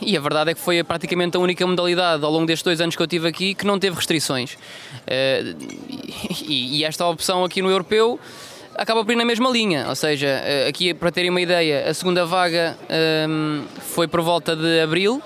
e 0.00 0.16
a 0.16 0.20
verdade 0.20 0.50
é 0.50 0.54
que 0.54 0.60
foi 0.60 0.82
praticamente 0.84 1.36
a 1.36 1.40
única 1.40 1.66
modalidade 1.66 2.24
ao 2.24 2.30
longo 2.30 2.46
destes 2.46 2.62
dois 2.62 2.80
anos 2.80 2.96
que 2.96 3.02
eu 3.02 3.06
tive 3.06 3.28
aqui 3.28 3.54
que 3.54 3.66
não 3.66 3.78
teve 3.78 3.96
restrições. 3.96 4.56
Eh, 5.06 5.54
e 6.48 6.84
esta 6.84 7.06
opção 7.06 7.44
aqui 7.44 7.62
no 7.62 7.70
europeu 7.70 8.18
acaba 8.74 9.04
por 9.04 9.12
ir 9.12 9.16
na 9.16 9.24
mesma 9.24 9.48
linha, 9.50 9.86
ou 9.88 9.94
seja, 9.94 10.26
eh, 10.26 10.66
aqui 10.68 10.92
para 10.92 11.10
terem 11.10 11.30
uma 11.30 11.40
ideia, 11.40 11.88
a 11.88 11.94
segunda 11.94 12.26
vaga 12.26 12.76
ehm, 12.88 13.64
foi 13.80 14.06
por 14.06 14.20
volta 14.20 14.54
de 14.54 14.80
abril 14.80 15.20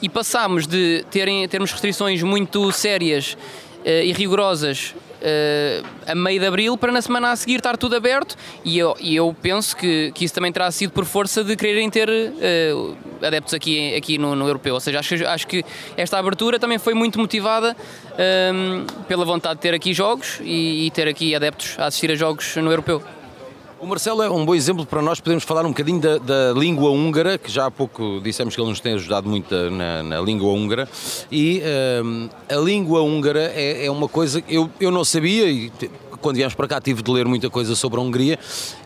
e 0.00 0.08
passámos 0.08 0.66
de 0.66 1.04
terem, 1.10 1.46
termos 1.48 1.70
restrições 1.70 2.22
muito 2.22 2.72
sérias 2.72 3.36
eh, 3.84 4.06
e 4.06 4.12
rigorosas 4.12 4.94
uh, 5.24 5.86
a 6.06 6.14
meio 6.14 6.38
de 6.38 6.46
abril 6.46 6.76
para 6.76 6.92
na 6.92 7.00
semana 7.00 7.32
a 7.32 7.36
seguir 7.36 7.56
estar 7.56 7.76
tudo 7.76 7.96
aberto 7.96 8.36
e 8.64 8.78
eu, 8.78 8.94
e 9.00 9.16
eu 9.16 9.34
penso 9.40 9.76
que, 9.76 10.12
que 10.14 10.24
isso 10.24 10.34
também 10.34 10.52
terá 10.52 10.70
sido 10.70 10.92
por 10.92 11.04
força 11.04 11.42
de 11.42 11.56
quererem 11.56 11.88
ter 11.88 12.08
uh, 12.08 12.96
adeptos 13.22 13.54
aqui, 13.54 13.94
aqui 13.94 14.18
no, 14.18 14.36
no, 14.36 14.46
europeu. 14.46 14.74
Ou 14.74 14.80
seja, 14.80 14.98
acho, 15.00 15.26
acho 15.26 15.46
que 15.46 15.64
esta 15.96 16.18
abertura 16.18 16.58
também 16.58 16.78
foi 16.78 16.94
muito 16.94 17.18
motivada 17.18 17.74
um, 17.74 18.18
ehm, 18.18 18.86
pela 19.08 19.24
vontade 19.24 19.56
de 19.56 19.62
ter 19.62 19.74
aqui 19.74 19.92
jogos 19.94 20.40
e, 20.42 20.86
e 20.86 20.90
ter 20.90 21.08
aqui 21.08 21.34
adeptos 21.34 21.76
a 21.78 21.86
assistir 21.86 22.10
a 22.10 22.14
jogos 22.14 22.56
no 22.56 22.70
europeu. 22.70 23.02
O 23.84 23.86
Marcelo 23.86 24.22
é 24.22 24.30
um 24.30 24.46
bom 24.46 24.54
exemplo 24.54 24.86
para 24.86 25.02
nós 25.02 25.20
podermos 25.20 25.44
falar 25.44 25.66
um 25.66 25.68
bocadinho 25.68 26.00
da, 26.00 26.16
da, 26.16 26.52
língua 26.58 26.88
húngara, 26.88 27.36
que 27.36 27.52
já 27.52 27.66
há 27.66 27.70
pouco 27.70 28.18
dissemos 28.24 28.54
que 28.54 28.60
ele 28.62 28.70
nos 28.70 28.80
tem 28.80 28.94
ajudado 28.94 29.28
muito 29.28 29.54
na, 29.70 30.02
na 30.02 30.20
língua 30.22 30.50
húngara. 30.54 30.88
E 31.30 31.62
um, 32.02 32.30
a 32.48 32.56
língua 32.56 33.02
húngara 33.02 33.52
é, 33.54 33.84
é, 33.84 33.90
uma 33.90 34.08
coisa 34.08 34.40
que 34.40 34.54
eu, 34.54 34.70
eu 34.80 34.90
não 34.90 35.04
sabia, 35.04 35.50
e 35.50 35.70
quando 36.24 36.36
viemos 36.36 36.54
para 36.54 36.66
cá 36.66 36.80
tive 36.80 37.02
de 37.02 37.10
ler 37.10 37.26
muita 37.26 37.50
coisa 37.50 37.76
sobre 37.76 38.00
a 38.00 38.02
Hungria 38.02 38.38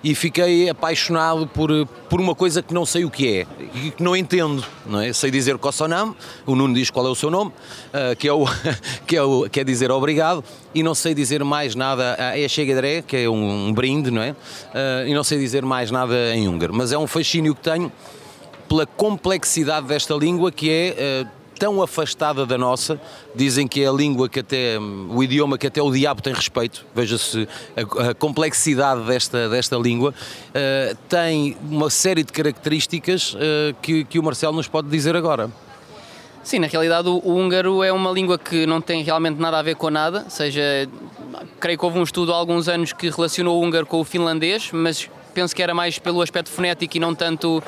e 0.03 0.13
fiquei 0.13 0.69
apaixonado 0.69 1.47
por, 1.47 1.71
por 2.11 2.21
uma 2.21 2.35
coisa 2.35 2.65
que 2.65 2.75
não 2.75 2.85
sei 2.85 3.05
o 3.05 3.11
que 3.11 3.29
é 3.29 3.47
e 3.77 3.93
que 3.93 4.03
não 4.03 4.17
entendo, 4.17 4.65
não 4.85 5.01
é? 5.01 5.13
Sei 5.13 5.31
dizer 5.31 5.57
Kossonam, 5.57 6.17
o 6.45 6.57
Nuno 6.57 6.75
diz 6.75 6.91
qual 6.91 7.07
é 7.07 7.09
o 7.09 7.15
seu 7.15 7.31
nome, 7.31 7.53
uh, 7.53 8.15
que, 8.19 8.27
é 8.27 8.33
o, 8.33 8.45
que, 9.07 9.17
é 9.17 9.23
o, 9.23 9.65
dizer 9.65 9.93
obrigado, 9.93 10.43
e 10.75 10.83
não 10.83 10.97
sei 10.97 11.15
dizer 11.15 11.45
mais 11.45 11.77
nada, 11.77 12.17
é 12.19 12.49
Chegadré, 12.49 13.03
que 13.03 13.17
é 13.17 13.29
um, 13.29 13.69
um 13.69 13.73
brinde, 13.73 14.11
não 14.11 14.21
é? 14.21 14.33
Uh, 14.33 15.07
e 15.07 15.15
não 15.15 15.23
sei 15.23 15.39
dizer 15.39 15.65
mais 15.65 15.93
nada 15.93 16.35
em 16.35 16.49
húngaro, 16.49 16.75
mas 16.75 16.91
é 16.91 16.99
um 16.99 17.07
fascínio 17.07 17.55
que 17.55 17.61
tenho 17.61 17.93
pela 18.69 18.85
complexidade 18.85 19.87
desta 19.87 20.15
língua 20.15 20.51
que 20.51 20.69
é 20.69 21.25
uh, 21.25 21.38
tão 21.59 21.83
afastada 21.83 22.47
da 22.47 22.57
nossa, 22.57 23.01
dizem 23.35 23.67
que 23.67 23.83
é 23.83 23.89
a 23.89 23.93
língua 23.93 24.29
que 24.29 24.41
até, 24.41 24.79
o 24.79 25.23
idioma 25.23 25.59
que 25.59 25.67
até 25.67 25.83
o 25.83 25.91
diabo 25.91 26.23
tem 26.23 26.33
respeito, 26.33 26.87
veja-se 26.95 27.49
a, 27.77 28.11
a, 28.11 28.15
complexidade 28.15 29.03
desta, 29.03 29.49
desta 29.49 29.77
língua, 29.77 30.15
uh, 30.15 30.97
tem 31.09 31.57
uma 31.69 31.91
série 31.91 32.23
de 32.23 32.33
características 32.33 33.35
uh, 33.35 33.39
que, 33.83 34.05
que 34.05 34.19
o 34.19 34.23
Marcelo 34.23 34.55
nos 34.55 34.69
pode 34.69 34.89
dizer 34.89 35.17
agora. 35.17 35.51
Sim, 36.45 36.61
na 36.61 36.67
realidade 36.67 37.09
o, 37.09 37.21
húngaro 37.25 37.83
é 37.83 37.93
uma 37.93 38.11
língua 38.11 38.39
que 38.39 38.65
não 38.65 38.81
tem 38.81 39.03
realmente 39.03 39.39
nada 39.39 39.59
a 39.59 39.63
ver 39.63 39.75
com 39.75 39.91
nada, 39.91 40.23
ou 40.25 40.31
seja, 40.31 40.89
creio 41.61 41.79
que 41.79 41.85
houve 41.85 41.99
um 41.99 42.03
estudo 42.03 42.33
há 42.33 42.37
alguns 42.37 42.69
anos 42.69 42.93
que 42.93 43.11
relacionou 43.11 43.61
o 43.61 43.63
húngaro 43.63 43.85
com 43.85 44.01
o 44.01 44.05
finlandês, 44.05 44.71
mas 44.73 45.11
penso 45.39 45.55
que 45.55 45.63
era 45.63 45.73
mais 45.73 46.01
pelo 46.01 46.21
aspecto 46.21 46.51
fonético 46.51 46.97
e 46.97 46.99
não 46.99 47.15
tanto 47.15 47.63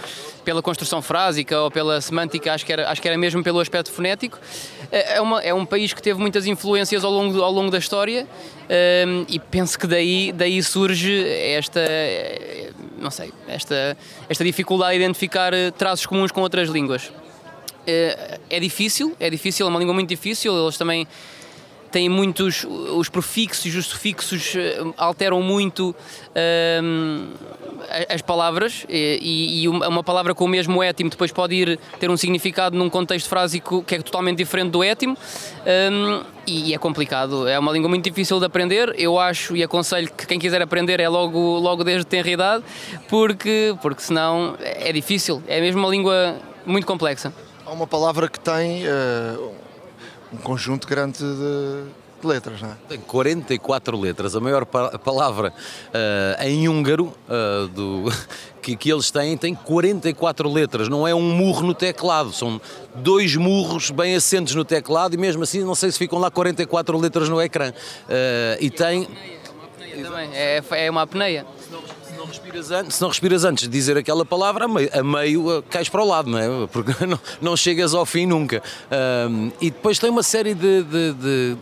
pela 0.45 0.61
construção 0.61 1.01
frásica 1.01 1.57
ou 1.61 1.71
pela 1.71 2.01
semântica, 2.01 2.53
acho 2.53 2.67
que 2.67 2.73
era, 2.73 2.91
acho 2.91 3.01
que 3.01 3.07
era 3.07 3.17
mesmo 3.17 3.45
pelo 3.45 3.61
aspecto 3.61 3.93
fonético. 3.93 4.41
É, 4.91 5.19
é 5.19 5.21
uma, 5.21 5.41
é 5.41 5.55
um 5.55 5.65
país 5.65 5.93
que 5.93 6.03
teve 6.03 6.19
muitas 6.19 6.47
influências 6.47 7.05
ao 7.05 7.13
longo, 7.13 7.41
ao 7.41 7.53
longo 7.53 7.71
da 7.71 7.79
história 7.79 8.27
um, 9.07 9.25
e 9.29 9.39
penso 9.39 9.79
que 9.79 9.87
daí, 9.87 10.33
daí 10.33 10.61
surge 10.65 11.25
esta, 11.29 11.81
não 12.99 13.13
sei, 13.13 13.33
esta, 13.47 13.97
esta 14.29 14.43
dificuldade 14.43 14.99
de 14.99 15.05
identificar 15.05 15.53
traços 15.79 16.07
comuns 16.07 16.33
com 16.33 16.41
outras 16.41 16.69
línguas. 16.69 17.13
É, 17.87 18.41
é 18.51 18.59
difícil, 18.59 19.15
é 19.21 19.31
difícil, 19.31 19.65
é 19.65 19.71
uma 19.71 19.79
língua 19.79 19.95
muito 19.95 20.09
difícil, 20.09 20.61
eles 20.61 20.77
também 20.77 21.07
têm 21.91 22.09
muitos, 22.09 22.65
os 22.65 23.09
prefixos 23.09 23.75
e 23.75 23.79
os 23.79 23.87
sufixos 23.87 24.55
eh, 24.57 24.83
alteram 24.97 25.43
muito 25.43 25.95
um, 26.83 27.29
as 28.09 28.23
palavras 28.23 28.87
e, 28.89 29.63
e, 29.63 29.69
uma 29.69 30.03
palavra 30.03 30.35
com 30.35 30.45
o 30.45 30.49
mesmo 30.49 30.83
étimo 30.83 31.11
depois 31.11 31.33
pode 31.33 31.55
ir 31.55 31.79
ter 31.99 32.11
um 32.11 32.17
significado 32.17 32.77
num 32.77 32.89
contexto 32.89 33.29
frásico 33.29 33.83
que 33.83 33.97
é 33.97 34.03
totalmente 34.03 34.39
diferente 34.39 34.71
do 34.71 34.83
étimo 34.83 35.17
um, 35.67 36.23
e 36.47 36.75
é 36.75 36.79
complicado, 36.79 37.47
é 37.47 37.59
uma 37.59 37.73
língua 37.73 37.89
muito 37.89 38.05
difícil 38.05 38.39
de 38.39 38.47
aprender, 38.47 38.95
eu 38.99 39.19
acho 39.19 39.57
e 39.57 39.63
aconselho 39.63 40.11
que 40.13 40.27
quem 40.27 40.39
quiser 40.39 40.61
aprender 40.63 40.99
é 41.01 41.09
logo, 41.09 41.39
logo 41.59 41.85
desde 41.85 42.05
tenra 42.05 42.31
idade, 42.31 42.65
porque, 43.09 43.77
porque 43.81 44.03
senão 44.03 44.57
é 44.61 44.93
difícil, 44.93 45.43
é 45.47 45.61
mesmo 45.61 45.81
uma 45.81 45.89
língua 45.89 46.37
muito 46.67 46.87
complexa. 46.87 47.33
Há 47.65 47.71
uma 47.71 47.87
palavra 47.87 48.29
que 48.29 48.41
tem 48.41 48.83
uh, 48.85 49.55
um 50.33 50.37
conjunto 50.37 50.87
grande 50.87 51.19
de, 51.19 51.85
de 52.21 52.27
letras, 52.27 52.61
não 52.61 52.71
é? 52.71 52.77
Tem 52.89 52.99
44 52.99 53.99
letras. 53.99 54.37
A 54.37 54.41
maior 54.41 54.65
pa 54.65 54.99
palavra 54.99 55.53
uh, 55.89 56.43
em 56.43 56.69
húngaro 56.69 57.13
uh, 57.29 57.69
do, 57.69 58.05
que, 58.63 58.77
que 58.77 58.93
eles 58.93 59.11
têm 59.11 59.37
tem 59.37 59.55
44 59.55 60.51
letras. 60.51 60.89
Não 60.89 61.07
é 61.07 61.15
um 61.15 61.35
murro 61.35 61.67
no 61.67 61.75
teclado, 61.75 62.33
são 62.33 62.61
dois 62.95 63.35
murros 63.37 63.91
bem 63.91 64.15
assentes 64.15 64.55
no 64.55 64.65
teclado 64.65 65.15
e 65.15 65.17
mesmo 65.17 65.43
assim 65.43 65.65
não 65.65 65.75
sei 65.75 65.91
se 65.91 65.99
ficam 65.99 66.19
lá 66.19 66.31
44 66.31 66.97
letras 66.99 67.29
no 67.29 67.41
ecrã. 67.41 67.71
Uh, 67.71 68.57
e 68.61 68.71
tem. 68.71 69.09
Também, 70.03 70.31
é, 70.33 70.63
é 70.71 70.91
uma 70.91 71.03
apneia 71.03 71.45
respiras 72.31 72.71
antes, 72.71 72.97
se 72.97 73.03
não 73.03 73.09
respiras 73.09 73.45
antes 73.45 73.65
de 73.65 73.71
dizer 73.71 73.99
aquela 73.99 74.25
palavra, 74.25 74.65
a 74.65 74.69
meio, 74.69 74.91
a 74.93 75.03
meio 75.03 75.59
uh, 75.59 75.63
cais 75.65 75.89
para 75.89 76.03
o 76.03 76.07
lado, 76.07 76.31
não 76.31 76.39
é? 76.39 76.67
Porque 76.73 77.05
não, 77.05 77.21
não 77.41 77.57
chegas 77.57 77.93
ao 77.93 78.07
fim 78.07 78.27
nunca. 78.27 78.63
Um, 79.29 79.51
e 79.61 79.71
depois 79.71 79.99
tem 79.99 80.09
uma 80.09 80.23
série 80.23 80.55
de, 80.55 80.83
de, 80.83 81.13
de 81.15 81.57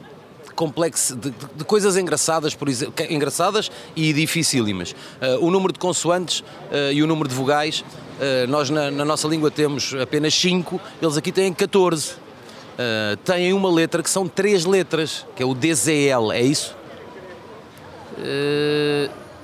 complexo 0.58 1.14
de, 1.14 1.30
de, 1.30 1.64
coisas 1.64 1.96
engraçadas, 1.96 2.52
por 2.52 2.68
exemplo, 2.68 2.94
engraçadas 3.08 3.70
e 3.94 4.12
dificílimas. 4.12 4.90
Uh, 4.90 5.46
o 5.46 5.50
número 5.52 5.72
de 5.72 5.78
consoantes 5.78 6.40
uh, 6.40 6.92
e 6.92 7.00
o 7.00 7.06
número 7.06 7.28
de 7.28 7.34
vogais, 7.34 7.80
uh, 7.80 8.46
nós 8.48 8.68
na, 8.68 8.90
na, 8.90 9.04
nossa 9.04 9.28
língua 9.28 9.52
temos 9.52 9.94
apenas 9.94 10.34
5, 10.34 10.80
eles 11.00 11.16
aqui 11.16 11.30
têm 11.30 11.52
14. 11.52 12.12
Uh, 12.12 13.16
têm 13.25 13.52
uma 13.52 13.70
letra 13.70 14.02
que 14.02 14.10
são 14.10 14.26
três 14.26 14.64
letras, 14.64 15.25
que 15.37 15.42
é 15.42 15.46
o 15.46 15.54
DZL, 15.54 16.32
é 16.32 16.42
isso? 16.42 16.76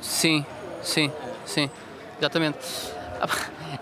sim. 0.02 0.44
Sim, 0.84 1.10
sim, 1.46 1.70
exatamente. 2.18 2.58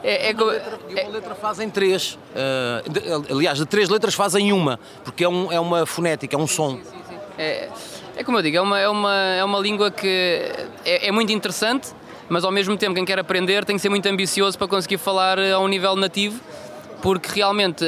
É, 0.03 0.31
é, 0.31 0.33
uma 0.33 0.45
letra, 0.45 0.79
e 0.89 0.93
uma 0.93 1.01
é- 1.01 1.09
letra 1.09 1.35
fazem 1.35 1.69
três. 1.69 2.19
Uh, 2.35 2.91
de, 2.91 3.33
aliás, 3.33 3.59
de 3.59 3.67
três 3.67 3.89
letras 3.89 4.15
fazem 4.15 4.53
uma, 4.53 4.79
porque 5.05 5.25
é, 5.25 5.29
um, 5.29 5.53
é 5.53 5.61
uma 5.61 5.85
fonética, 5.85 6.35
é 6.35 6.39
um 6.39 6.47
som. 6.47 6.77
Sim, 6.77 6.83
sim, 6.85 7.03
sim. 7.09 7.19
É, 7.39 7.69
é 8.17 8.25
como 8.25 8.39
eu 8.39 8.43
digo, 8.43 8.57
é 8.57 8.61
uma, 8.61 8.79
é 8.79 8.89
uma, 8.89 9.15
é 9.15 9.45
uma 9.45 9.59
língua 9.59 9.91
que 9.91 10.51
é, 10.85 11.09
é 11.09 11.13
muito 11.13 11.33
interessante, 11.33 11.89
mas 12.29 12.45
ao 12.45 12.51
mesmo 12.51 12.77
tempo 12.77 12.95
quem 12.95 13.05
quer 13.05 13.19
aprender 13.19 13.65
tem 13.65 13.77
que 13.77 13.83
ser 13.83 13.89
muito 13.89 14.07
ambicioso 14.07 14.57
para 14.57 14.69
conseguir 14.69 14.99
falar 14.99 15.39
a 15.39 15.59
um 15.59 15.69
nível 15.69 15.95
nativo, 15.97 16.41
porque 17.03 17.29
realmente 17.35 17.85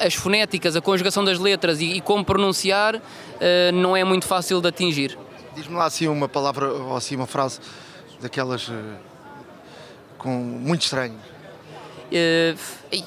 as 0.00 0.14
fonéticas, 0.14 0.76
a 0.76 0.80
conjugação 0.80 1.24
das 1.24 1.38
letras 1.38 1.80
e, 1.80 1.92
e 1.92 2.00
como 2.00 2.24
pronunciar 2.24 2.96
uh, 2.96 3.00
não 3.72 3.96
é 3.96 4.04
muito 4.04 4.26
fácil 4.26 4.60
de 4.60 4.68
atingir. 4.68 5.16
Diz-me 5.54 5.76
lá 5.76 5.86
assim 5.86 6.06
uma 6.06 6.28
palavra 6.28 6.70
ou 6.70 6.96
assim 6.96 7.16
uma 7.16 7.26
frase 7.26 7.60
daquelas 8.20 8.68
uh, 8.68 8.72
com 10.18 10.30
muito 10.30 10.82
estranho. 10.82 11.18
Uh, 12.06 12.56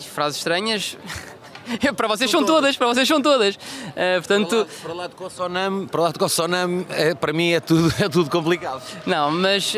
frases 0.02 0.38
estranhas. 0.38 0.98
para 1.96 2.08
vocês 2.08 2.30
são, 2.30 2.40
são 2.40 2.48
todas. 2.48 2.62
todas, 2.62 2.78
para 2.78 2.88
vocês 2.88 3.08
são 3.08 3.22
todas. 3.22 3.56
Uh, 3.56 4.18
portanto, 4.18 4.68
para 4.82 4.94
lá 4.94 5.08
de 5.08 5.16
Kossonam, 5.16 5.88
para 5.88 6.02
lá 6.02 6.12
de 6.12 6.20
Kossonam, 6.20 6.86
é, 6.90 7.14
para 7.14 7.34
mim 7.34 7.52
é 7.52 7.60
tudo, 7.60 7.94
é 8.04 8.10
tudo 8.10 8.30
complicado. 8.30 8.82
Não, 9.06 9.32
mas 9.32 9.76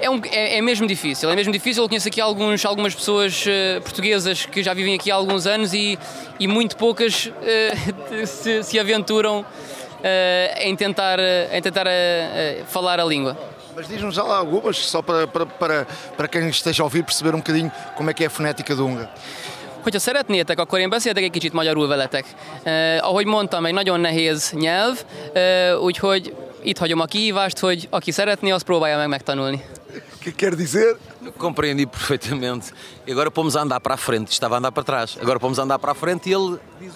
é, 0.00 0.08
um, 0.08 0.20
é, 0.30 0.58
é, 0.58 0.62
mesmo 0.62 0.86
difícil, 0.86 1.28
é 1.28 1.34
mesmo 1.34 1.52
difícil. 1.52 1.82
Eu 1.82 1.88
conheço 1.88 2.06
aqui 2.08 2.20
alguns, 2.20 2.64
algumas 2.64 2.94
pessoas 2.94 3.44
uh, 3.44 3.80
portuguesas 3.82 4.46
que 4.46 4.62
já 4.62 4.72
vivem 4.72 4.94
aqui 4.94 5.10
há 5.10 5.14
alguns 5.14 5.46
anos 5.46 5.74
e, 5.74 5.98
e 6.38 6.46
muito 6.46 6.76
poucas 6.76 7.26
uh, 7.26 7.32
se, 8.26 8.62
se, 8.62 8.78
aventuram 8.78 9.40
uh, 9.40 9.46
em 10.60 10.76
tentar, 10.76 11.18
em 11.52 11.62
tentar 11.62 11.86
uh, 11.86 12.64
falar 12.66 13.00
a 13.00 13.04
língua. 13.04 13.36
Mas 13.74 13.88
diz-nos 13.88 14.14
já 14.14 14.22
lá 14.22 14.36
algumas, 14.36 14.76
só 14.76 15.02
para, 15.02 15.26
para, 15.26 15.46
para, 15.46 15.86
para 16.16 16.28
quem 16.28 16.48
esteja 16.48 16.82
a 16.82 16.84
ouvir 16.84 17.04
perceber 17.04 17.34
um 17.34 17.38
bocadinho 17.38 17.70
como 17.96 18.10
é 18.10 18.14
que 18.14 18.24
é 18.24 18.26
a 18.26 18.30
fonética 18.30 18.74
do 18.74 18.84
húngaro. 18.84 19.08
Hogyha 19.82 20.00
szeretnétek, 20.00 20.58
akkor 20.58 20.78
én 20.78 20.90
beszéltek 20.90 21.22
egy 21.22 21.30
kicsit 21.30 21.52
magyarul 21.52 21.88
veletek. 21.88 22.24
Uh, 22.64 22.72
ahogy 23.00 23.26
mondtam, 23.26 23.66
egy 23.66 23.72
nagyon 23.72 24.00
nehéz 24.00 24.52
nyelv, 24.52 25.04
uh, 25.34 25.82
úgyhogy 25.82 26.34
itt 26.62 26.78
hagyom 26.78 27.00
a 27.00 27.04
kihívást, 27.04 27.58
hogy 27.58 27.86
aki 27.90 28.10
szeretné, 28.10 28.50
az 28.50 28.62
próbálja 28.62 28.96
meg 28.96 29.08
megtanulni. 29.08 29.64
que 30.28 30.32
quer 30.32 30.54
dizer? 30.54 30.96
Compreendi 31.36 31.84
perfeitamente. 31.84 32.72
E 33.06 33.12
agora 33.12 33.30
pomos 33.30 33.56
a 33.56 33.60
andar 33.60 33.80
para 33.80 33.94
a 33.94 33.96
frente, 33.96 34.30
estava 34.30 34.56
a 34.56 34.58
andar 34.58 34.72
para 34.72 34.84
trás. 34.84 35.16
Agora 35.20 35.38
pomos 35.38 35.58
a 35.58 35.62
andar 35.62 35.78
para 35.78 35.92
a 35.92 35.94
frente 35.94 36.28
e 36.28 36.32
ele 36.32 36.58
diz 36.80 36.92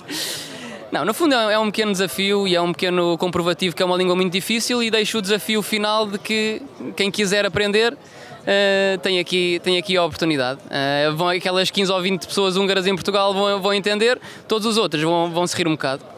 não, 0.93 1.07
no 1.07 1.15
fundo 1.15 1.35
é 1.35 1.59
um 1.59 1.71
pequeno 1.71 1.91
desafio 1.91 2.47
e 2.47 2.55
é 2.55 2.61
um 2.61 2.71
pequeno 2.71 3.17
comprovativo 3.17 3.75
que 3.75 3.83
é 3.83 3.87
uma 3.87 3.97
língua 3.97 4.15
muito 4.15 4.31
difícil 4.31 4.83
e 4.83 4.91
deixo 4.91 5.17
o 5.17 5.23
desafio 5.23 5.63
final 5.63 6.07
de 6.07 6.19
que 6.19 6.61
quem 6.95 7.11
quiser 7.11 7.47
aprender 7.47 7.95
uh, 7.95 8.99
tem, 8.99 9.19
aqui, 9.19 9.59
tem 9.65 9.79
aqui 9.79 9.97
a 9.97 10.05
oportunidade. 10.05 10.61
Uh, 10.67 11.17
vão, 11.17 11.29
aquelas 11.29 11.71
15 11.71 11.91
ou 11.91 12.03
20 12.03 12.27
pessoas 12.27 12.59
húngaras 12.59 12.87
em 12.87 12.95
Portugal 12.95 13.33
vão, 13.33 13.63
vão 13.63 13.73
entender, 13.73 14.21
todos 14.47 14.67
os 14.67 14.77
outros 14.77 15.03
vão, 15.03 15.31
vão 15.31 15.47
se 15.47 15.57
rir 15.57 15.67
um 15.67 15.73
bocado. 15.73 16.12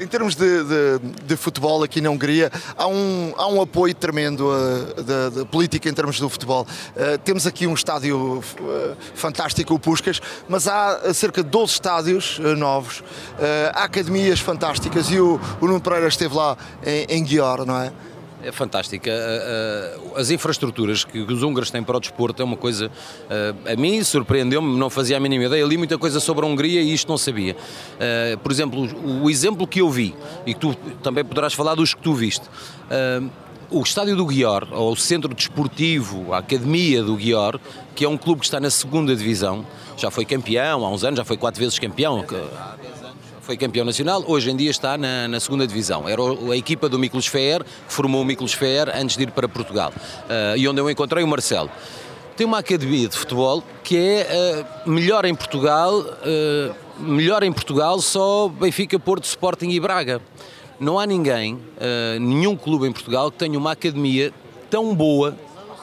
Em 0.00 0.06
termos 0.06 0.34
de, 0.34 0.64
de, 0.64 0.98
de, 1.26 1.36
futebol 1.36 1.82
aqui 1.82 2.00
na 2.00 2.08
Hungria, 2.08 2.50
há 2.74 2.86
um, 2.86 3.34
há 3.36 3.46
um 3.46 3.60
apoio 3.60 3.94
tremendo 3.94 4.48
uh, 4.48 5.02
da, 5.02 5.44
política 5.44 5.90
em 5.90 5.92
termos 5.92 6.18
do 6.18 6.26
futebol. 6.26 6.66
Uh, 6.96 7.18
temos 7.18 7.46
aqui 7.46 7.66
um 7.66 7.74
estádio 7.74 8.38
uh, 8.38 8.96
fantástico, 9.14 9.74
o 9.74 9.78
Puscas, 9.78 10.18
mas 10.48 10.66
há 10.66 11.12
cerca 11.12 11.44
de 11.44 11.50
12 11.50 11.72
estádios 11.74 12.38
novos, 12.56 13.04
há 13.74 13.84
academias 13.84 14.40
fantásticas 14.40 15.10
e 15.10 15.20
o, 15.20 15.38
o 15.60 15.66
Nuno 15.66 15.82
Pereira 15.82 16.08
esteve 16.08 16.34
lá 16.34 16.56
em, 16.82 17.18
em 17.18 17.22
Guior, 17.22 17.66
não 17.66 17.76
é? 17.78 17.92
É 18.42 18.52
fantástica. 18.52 19.10
As 20.16 20.30
infraestruturas 20.30 21.04
que 21.04 21.20
os 21.20 21.42
húngaros 21.42 21.70
têm 21.70 21.82
para 21.82 21.96
o 21.96 22.00
desporto 22.00 22.40
é 22.42 22.44
uma 22.44 22.56
coisa. 22.56 22.90
A 23.70 23.76
mim 23.76 24.02
surpreendeu-me, 24.02 24.78
não 24.78 24.90
fazia 24.90 25.16
a 25.16 25.20
mínima 25.20 25.44
ideia. 25.44 25.64
li 25.64 25.76
muita 25.76 25.98
coisa 25.98 26.20
sobre 26.20 26.44
a 26.44 26.48
Hungria 26.48 26.80
e 26.80 26.92
isto 26.92 27.08
não 27.08 27.18
sabia. 27.18 27.56
Por 28.42 28.50
exemplo, 28.50 28.88
o 29.22 29.30
exemplo 29.30 29.66
que 29.66 29.80
eu 29.80 29.90
vi, 29.90 30.14
e 30.46 30.54
tu 30.54 30.74
também 31.02 31.24
poderás 31.24 31.54
falar 31.54 31.74
dos 31.74 31.94
que 31.94 32.02
tu 32.02 32.14
viste. 32.14 32.44
O 33.70 33.82
estádio 33.82 34.16
do 34.16 34.26
Guior, 34.26 34.66
ou 34.72 34.92
o 34.92 34.96
centro 34.96 35.32
desportivo, 35.32 36.34
a 36.34 36.38
academia 36.38 37.04
do 37.04 37.14
Guior, 37.14 37.60
que 37.94 38.04
é 38.04 38.08
um 38.08 38.16
clube 38.16 38.40
que 38.40 38.46
está 38.46 38.58
na 38.58 38.68
segunda 38.68 39.14
divisão, 39.14 39.64
já 39.96 40.10
foi 40.10 40.24
campeão 40.24 40.84
há 40.84 40.90
uns 40.90 41.04
anos, 41.04 41.18
já 41.18 41.24
foi 41.24 41.36
quatro 41.36 41.60
vezes 41.60 41.78
campeão, 41.78 42.18
há 42.18 42.24
10 42.24 42.34
anos 42.34 42.79
foi 43.40 43.56
campeão 43.56 43.84
nacional, 43.84 44.22
hoje 44.26 44.50
em 44.50 44.56
dia 44.56 44.70
está 44.70 44.96
na, 44.96 45.26
na 45.26 45.40
segunda 45.40 45.66
divisão. 45.66 46.08
Era 46.08 46.22
a 46.52 46.56
equipa 46.56 46.88
do 46.88 46.98
Miklos 46.98 47.26
Feer, 47.26 47.64
que 47.64 47.92
formou 47.92 48.22
o 48.22 48.24
Miklos 48.24 48.52
Feer 48.52 48.90
antes 48.94 49.16
de 49.16 49.24
ir 49.24 49.30
para 49.30 49.48
Portugal. 49.48 49.92
Ah, 50.28 50.56
e 50.56 50.68
onde 50.68 50.80
eu 50.80 50.90
encontrei 50.90 51.24
o 51.24 51.28
Marcelo. 51.28 51.70
Tem 52.36 52.46
uma 52.46 52.58
academia 52.58 53.08
de 53.08 53.16
futebol 53.16 53.62
que 53.82 53.96
é 53.96 54.26
ah, 54.30 54.82
melhor 54.86 55.24
em 55.24 55.34
Portugal, 55.34 56.04
ah, 56.22 56.74
melhor 56.98 57.42
em 57.42 57.52
Portugal 57.52 58.00
só 58.00 58.48
Benfica, 58.48 58.98
Porto, 58.98 59.24
Sporting 59.24 59.70
e 59.70 59.80
Braga. 59.80 60.20
Não 60.78 60.98
há 60.98 61.04
ninguém, 61.04 61.58
nenhum 62.18 62.56
clube 62.56 62.86
em 62.86 62.92
Portugal 62.92 63.30
que 63.30 63.36
tenha 63.36 63.58
uma 63.58 63.72
academia 63.72 64.32
tão 64.70 64.94
boa, 64.94 65.36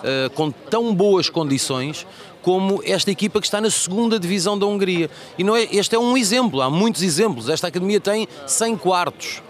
ah, 0.03 0.29
com 0.33 0.51
tão 0.51 0.93
boas 0.93 1.29
condições 1.29 2.05
como 2.47 2.81
esta 2.85 3.11
equipa 3.11 3.41
que 3.41 3.45
está 3.47 3.59
na 3.59 3.69
segunda 3.69 4.17
divisão 4.17 4.57
da 4.57 4.65
Hungria. 4.65 5.09
E 5.37 5.43
não 5.43 5.53
é, 5.53 5.63
este 5.63 5.97
é 5.97 5.99
um 5.99 6.15
exemplo, 6.15 6.61
há 6.61 6.69
muitos 6.69 7.01
exemplos. 7.01 7.49
Esta 7.49 7.67
academia 7.67 7.99
tem 7.99 8.25
100 8.45 8.77
quartos, 8.77 9.41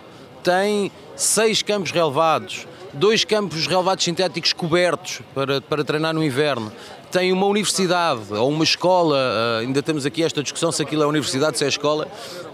tem 0.44 0.92
seis 1.16 1.62
campos 1.62 1.92
relevados, 1.92 2.66
dois 2.92 3.24
campos 3.24 3.68
relevados 3.68 4.04
sintéticos 4.04 4.52
cobertos 4.52 5.22
para, 5.36 5.62
para 5.62 5.84
treinar 5.84 6.12
no 6.12 6.24
inverno. 6.24 6.72
Tem 7.12 7.32
uma 7.32 7.46
universidade 7.46 8.34
ou 8.34 8.50
uma 8.50 8.64
escola, 8.64 9.16
ah, 9.16 9.60
ainda 9.60 9.84
temos 9.84 10.04
aqui 10.04 10.24
esta 10.24 10.42
discussão 10.42 10.72
se 10.72 10.82
aquilo 10.82 11.04
é 11.04 11.06
universidade, 11.06 11.56
se 11.56 11.66
é 11.66 11.68
escola, 11.68 12.08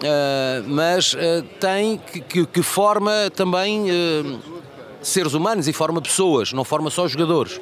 ah, 0.03 0.61
mas 0.67 1.15
ah, 1.17 1.41
tem 1.57 1.97
que, 2.11 2.19
que- 2.19 2.45
que 2.47 2.61
forma 2.61 3.31
também 3.33 3.85
seres 5.01 5.33
humanos 5.35 5.69
e 5.69 5.73
forma 5.73 6.01
pessoas, 6.01 6.51
não 6.51 6.65
forma 6.65 6.89
só 6.89 7.07
jogadores. 7.07 7.61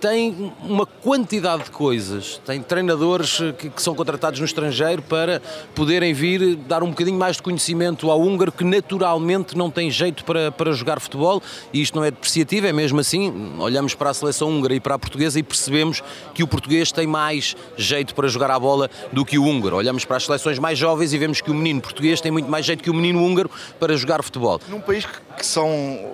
Tem 0.00 0.52
uma 0.62 0.86
quantidade 0.86 1.64
de 1.64 1.70
coisas, 1.72 2.40
tem 2.46 2.62
treinadores 2.62 3.40
uh, 3.40 3.52
que, 3.52 3.68
que 3.68 3.82
são 3.82 3.94
contratados 3.94 4.38
no 4.38 4.46
estrangeiro 4.46 5.02
para 5.02 5.42
poderem 5.74 6.12
vir 6.12 6.54
dar 6.54 6.84
um 6.84 6.90
bocadinho 6.90 7.18
mais 7.18 7.36
de 7.36 7.42
conhecimento 7.42 8.08
ao 8.08 8.20
húngaro 8.20 8.52
que 8.52 8.62
naturalmente 8.62 9.56
não 9.56 9.70
tem 9.70 9.90
jeito 9.90 10.24
para, 10.24 10.52
para 10.52 10.72
jogar 10.72 11.00
futebol 11.00 11.42
e 11.72 11.82
isto 11.82 11.96
não 11.96 12.04
é 12.04 12.12
depreciativo, 12.12 12.68
é 12.68 12.72
mesmo 12.72 13.00
assim. 13.00 13.56
Olhamos 13.58 13.94
para 13.94 14.10
a 14.10 14.14
seleção 14.14 14.48
húngara 14.48 14.74
e 14.74 14.80
para 14.80 14.94
a 14.94 14.98
portuguesa 14.98 15.38
e 15.38 15.42
percebemos 15.42 16.02
que 16.32 16.44
o 16.44 16.46
português 16.46 16.92
tem 16.92 17.06
mais 17.06 17.56
jeito 17.76 18.14
para 18.14 18.28
jogar 18.28 18.52
a 18.52 18.58
bola 18.58 18.88
do 19.12 19.24
que 19.24 19.36
o 19.36 19.44
húngaro. 19.44 19.76
Olhamos 19.76 20.04
para 20.04 20.18
as 20.18 20.24
seleções 20.24 20.60
mais 20.60 20.78
jovens 20.78 21.12
e 21.12 21.18
vemos 21.18 21.40
que 21.40 21.50
o 21.50 21.54
menino 21.54 21.80
português 21.80 22.20
tem 22.20 22.30
muito 22.30 22.48
mais 22.48 22.64
jeito 22.64 22.84
que 22.84 22.90
o 22.90 22.94
menino 22.94 23.24
húngaro 23.24 23.50
para 23.80 23.96
jogar 23.96 24.22
futebol. 24.22 24.60
Num 24.68 24.80
país 24.80 25.04
que 25.04 25.27
que 25.38 25.46
são. 25.46 25.68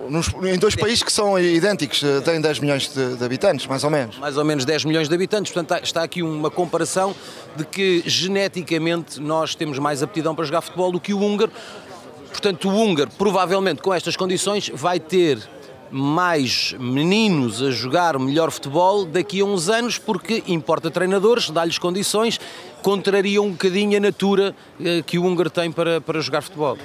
nos- 0.09 0.28
em 0.45 0.59
dois 0.59 0.76
países 0.76 1.02
que 1.02 1.11
são 1.12 1.38
idênticos, 1.38 2.02
eh, 2.04 2.21
têm 2.21 2.40
10 2.40 2.59
milhões 2.61 2.88
de, 2.93 3.16
de 3.16 3.25
habitantes, 3.25 3.66
mais 3.66 3.83
ou 3.83 3.90
menos. 3.90 4.19
mais 4.19 4.37
ou 4.37 4.45
menos 4.45 4.64
10 4.64 4.85
milhões 4.85 5.09
de 5.09 5.14
habitantes, 5.14 5.50
portanto 5.52 5.73
há- 5.73 5.83
está 5.83 6.02
aqui 6.02 6.23
uma 6.23 6.50
comparação 6.50 7.14
de 7.57 7.64
que 7.64 8.02
geneticamente 8.07 9.21
nós 9.21 9.54
temos 9.54 9.78
mais 9.78 10.02
aptidão 10.02 10.35
para 10.35 10.45
jogar 10.45 10.61
futebol 10.61 10.93
do 10.93 11.00
que 11.00 11.14
o 11.14 11.21
húngaro. 11.21 11.50
Portanto, 12.31 12.69
o 12.69 12.73
húngaro, 12.75 13.11
provavelmente 13.16 13.81
com 13.81 13.95
estas 13.95 14.14
condições, 14.16 14.71
vai 14.75 15.00
ter 15.00 15.38
mais 15.90 16.75
meninos 16.78 17.62
a 17.62 17.71
jogar 17.71 18.19
melhor 18.19 18.50
futebol 18.50 19.04
daqui 19.04 19.40
a 19.40 19.45
uns 19.45 19.69
anos, 19.69 19.97
porque 19.99 20.43
importa 20.49 20.90
treinadores, 20.90 21.49
dá-lhes 21.50 21.78
condições, 21.78 22.40
contraria 22.83 23.40
um 23.40 23.52
bocadinho 23.52 23.97
a 23.97 24.00
natura 24.00 24.54
eh, 24.85 25.02
que 25.07 25.19
o 25.19 25.25
húngaro 25.25 25.49
tem 25.49 25.71
para, 25.71 26.00
para 26.00 26.21
jogar 26.21 26.43
futebol. 26.43 26.76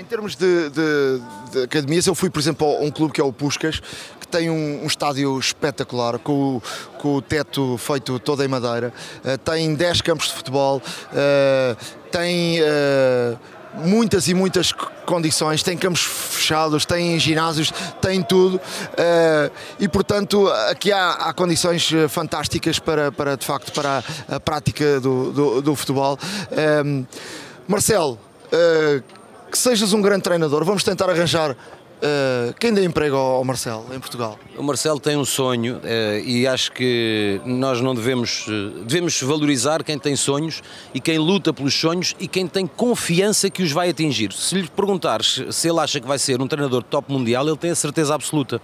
Em 0.00 0.04
termos 0.04 0.34
de, 0.34 0.70
de- 0.70 1.20
de 1.52 1.62
academias, 1.64 2.06
eu 2.06 2.14
fui, 2.14 2.30
por 2.30 2.40
exemplo, 2.40 2.66
a 2.66 2.80
um 2.80 2.90
clube 2.90 3.12
que 3.12 3.20
é 3.20 3.24
o 3.24 3.30
Puscas, 3.30 3.80
que 4.18 4.26
tem 4.26 4.48
um, 4.48 4.82
um 4.82 4.86
estádio 4.86 5.38
espetacular, 5.38 6.18
com 6.18 6.56
o, 6.56 6.62
com 6.96 7.16
o 7.16 7.20
teto 7.20 7.76
feito 7.76 8.18
todo 8.18 8.42
em 8.42 8.48
madeira, 8.48 8.94
eh, 9.22 9.36
tem 9.36 9.74
10 9.74 10.00
campos 10.00 10.28
de 10.28 10.32
futebol, 10.32 10.80
eh, 11.12 11.76
tem 12.10 12.60
eh, 12.60 13.36
muitas 13.74 14.26
e 14.26 14.32
muitas 14.32 14.72
condições, 15.04 15.62
tem 15.62 15.76
campos 15.76 16.00
fechados, 16.02 16.86
tem 16.86 17.18
ginásios, 17.18 17.70
tem 18.00 18.22
tudo, 18.22 18.58
e 19.78 19.86
portanto 19.86 20.48
aqui 20.70 20.90
há, 20.92 21.10
há 21.10 21.32
condições 21.34 21.90
fantásticas 22.08 22.78
para, 22.78 23.12
para, 23.12 23.36
de 23.36 23.44
facto, 23.44 23.70
para 23.70 24.02
a, 24.28 24.40
prática 24.40 24.98
do, 24.98 25.30
do, 25.30 25.62
do 25.62 25.76
futebol. 25.76 26.18
Marcelo, 27.68 28.18
que 29.50 29.58
sejas 29.58 29.92
um 29.92 30.00
grande 30.00 30.22
treinador, 30.22 30.64
vamos 30.64 30.84
tentar 30.84 31.10
arranjar 31.10 31.56
eh, 32.02 32.54
quem 32.58 32.72
dê 32.72 32.82
emprego 32.84 33.14
ao 33.16 33.44
Marcelo 33.44 33.86
em 33.94 34.00
Portugal. 34.00 34.38
O 34.56 34.62
Marcelo 34.62 34.98
tem 34.98 35.16
um 35.16 35.24
sonho 35.24 35.80
eh, 35.84 36.22
e 36.24 36.46
acho 36.46 36.72
que 36.72 37.40
nós 37.44 37.80
não 37.80 37.94
devemos 37.94 38.46
eh, 38.48 38.84
devemos 38.86 39.20
valorizar 39.20 39.84
quem 39.84 39.98
tem 39.98 40.16
sonhos 40.16 40.62
e 40.94 41.00
quem 41.00 41.18
luta 41.18 41.52
pelos 41.52 41.74
sonhos 41.74 42.16
e 42.18 42.26
quem 42.26 42.46
tem 42.46 42.66
confiança 42.66 43.50
que 43.50 43.62
os 43.62 43.70
vai 43.70 43.90
atingir. 43.90 44.32
Se 44.32 44.54
lhe 44.54 44.68
perguntares 44.68 45.44
se 45.50 45.68
ele 45.68 45.78
acha 45.78 46.00
que 46.00 46.06
vai 46.06 46.18
ser 46.18 46.40
um 46.40 46.46
treinador 46.46 46.82
top 46.82 47.12
mundial, 47.12 47.46
ele 47.46 47.58
tem 47.58 47.70
a 47.70 47.74
certeza 47.74 48.14
absoluta. 48.14 48.62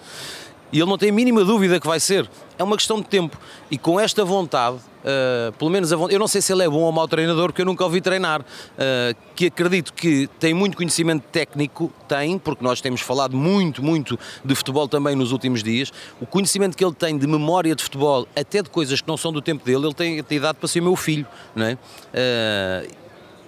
E 0.72 0.78
ele 0.78 0.88
não 0.88 0.98
tem 0.98 1.10
a 1.10 1.12
mínima 1.12 1.44
dúvida 1.44 1.78
que 1.78 1.86
vai 1.86 2.00
ser. 2.00 2.28
É 2.58 2.64
uma 2.64 2.76
questão 2.76 3.00
de 3.00 3.06
tempo. 3.06 3.38
E 3.70 3.78
com 3.78 4.00
esta 4.00 4.24
vontade, 4.24 4.78
eh, 5.04 5.52
pelo 5.56 5.70
menos 5.70 5.92
a 5.92 5.96
vontade, 5.96 6.14
eu 6.14 6.18
não 6.18 6.26
sei 6.26 6.42
se 6.42 6.52
ele 6.52 6.64
é 6.64 6.68
bom 6.68 6.80
ou 6.80 6.90
mau 6.90 7.06
treinador, 7.06 7.46
porque 7.46 7.62
eu 7.62 7.66
nunca 7.66 7.86
o 7.86 7.88
vi 7.88 8.00
treinar, 8.00 8.44
eh, 8.76 9.14
que 9.36 9.46
acredito 9.46 9.92
que 9.92 10.28
tem 10.40 10.52
muito 10.52 10.76
conhecimento 10.76 11.22
técnico, 11.30 11.92
tem, 12.08 12.38
porque 12.38 12.64
nós 12.64 12.80
temos 12.80 13.00
falado 13.00 13.36
muito, 13.36 13.84
muito 13.84 14.18
de 14.44 14.54
futebol 14.56 14.88
também 14.88 15.14
nos 15.14 15.30
últimos 15.30 15.62
dias. 15.62 15.92
O 16.20 16.26
conhecimento 16.26 16.76
que 16.76 16.84
ele 16.84 16.94
tem 16.94 17.16
de 17.16 17.26
memória 17.26 17.74
de 17.76 17.84
futebol, 17.84 18.26
até 18.34 18.62
de 18.62 18.68
coisas 18.68 19.00
que 19.00 19.06
não 19.06 19.16
são 19.16 19.32
do 19.32 19.40
tempo 19.40 19.64
dele, 19.64 19.86
ele 19.86 19.94
tem, 19.94 20.22
tem 20.24 20.38
idade 20.38 20.58
para 20.58 20.68
ser 20.68 20.80
meu 20.80 20.96
filho, 20.96 21.26
não 21.54 21.66
é? 21.66 21.78
Eh, 22.12 22.88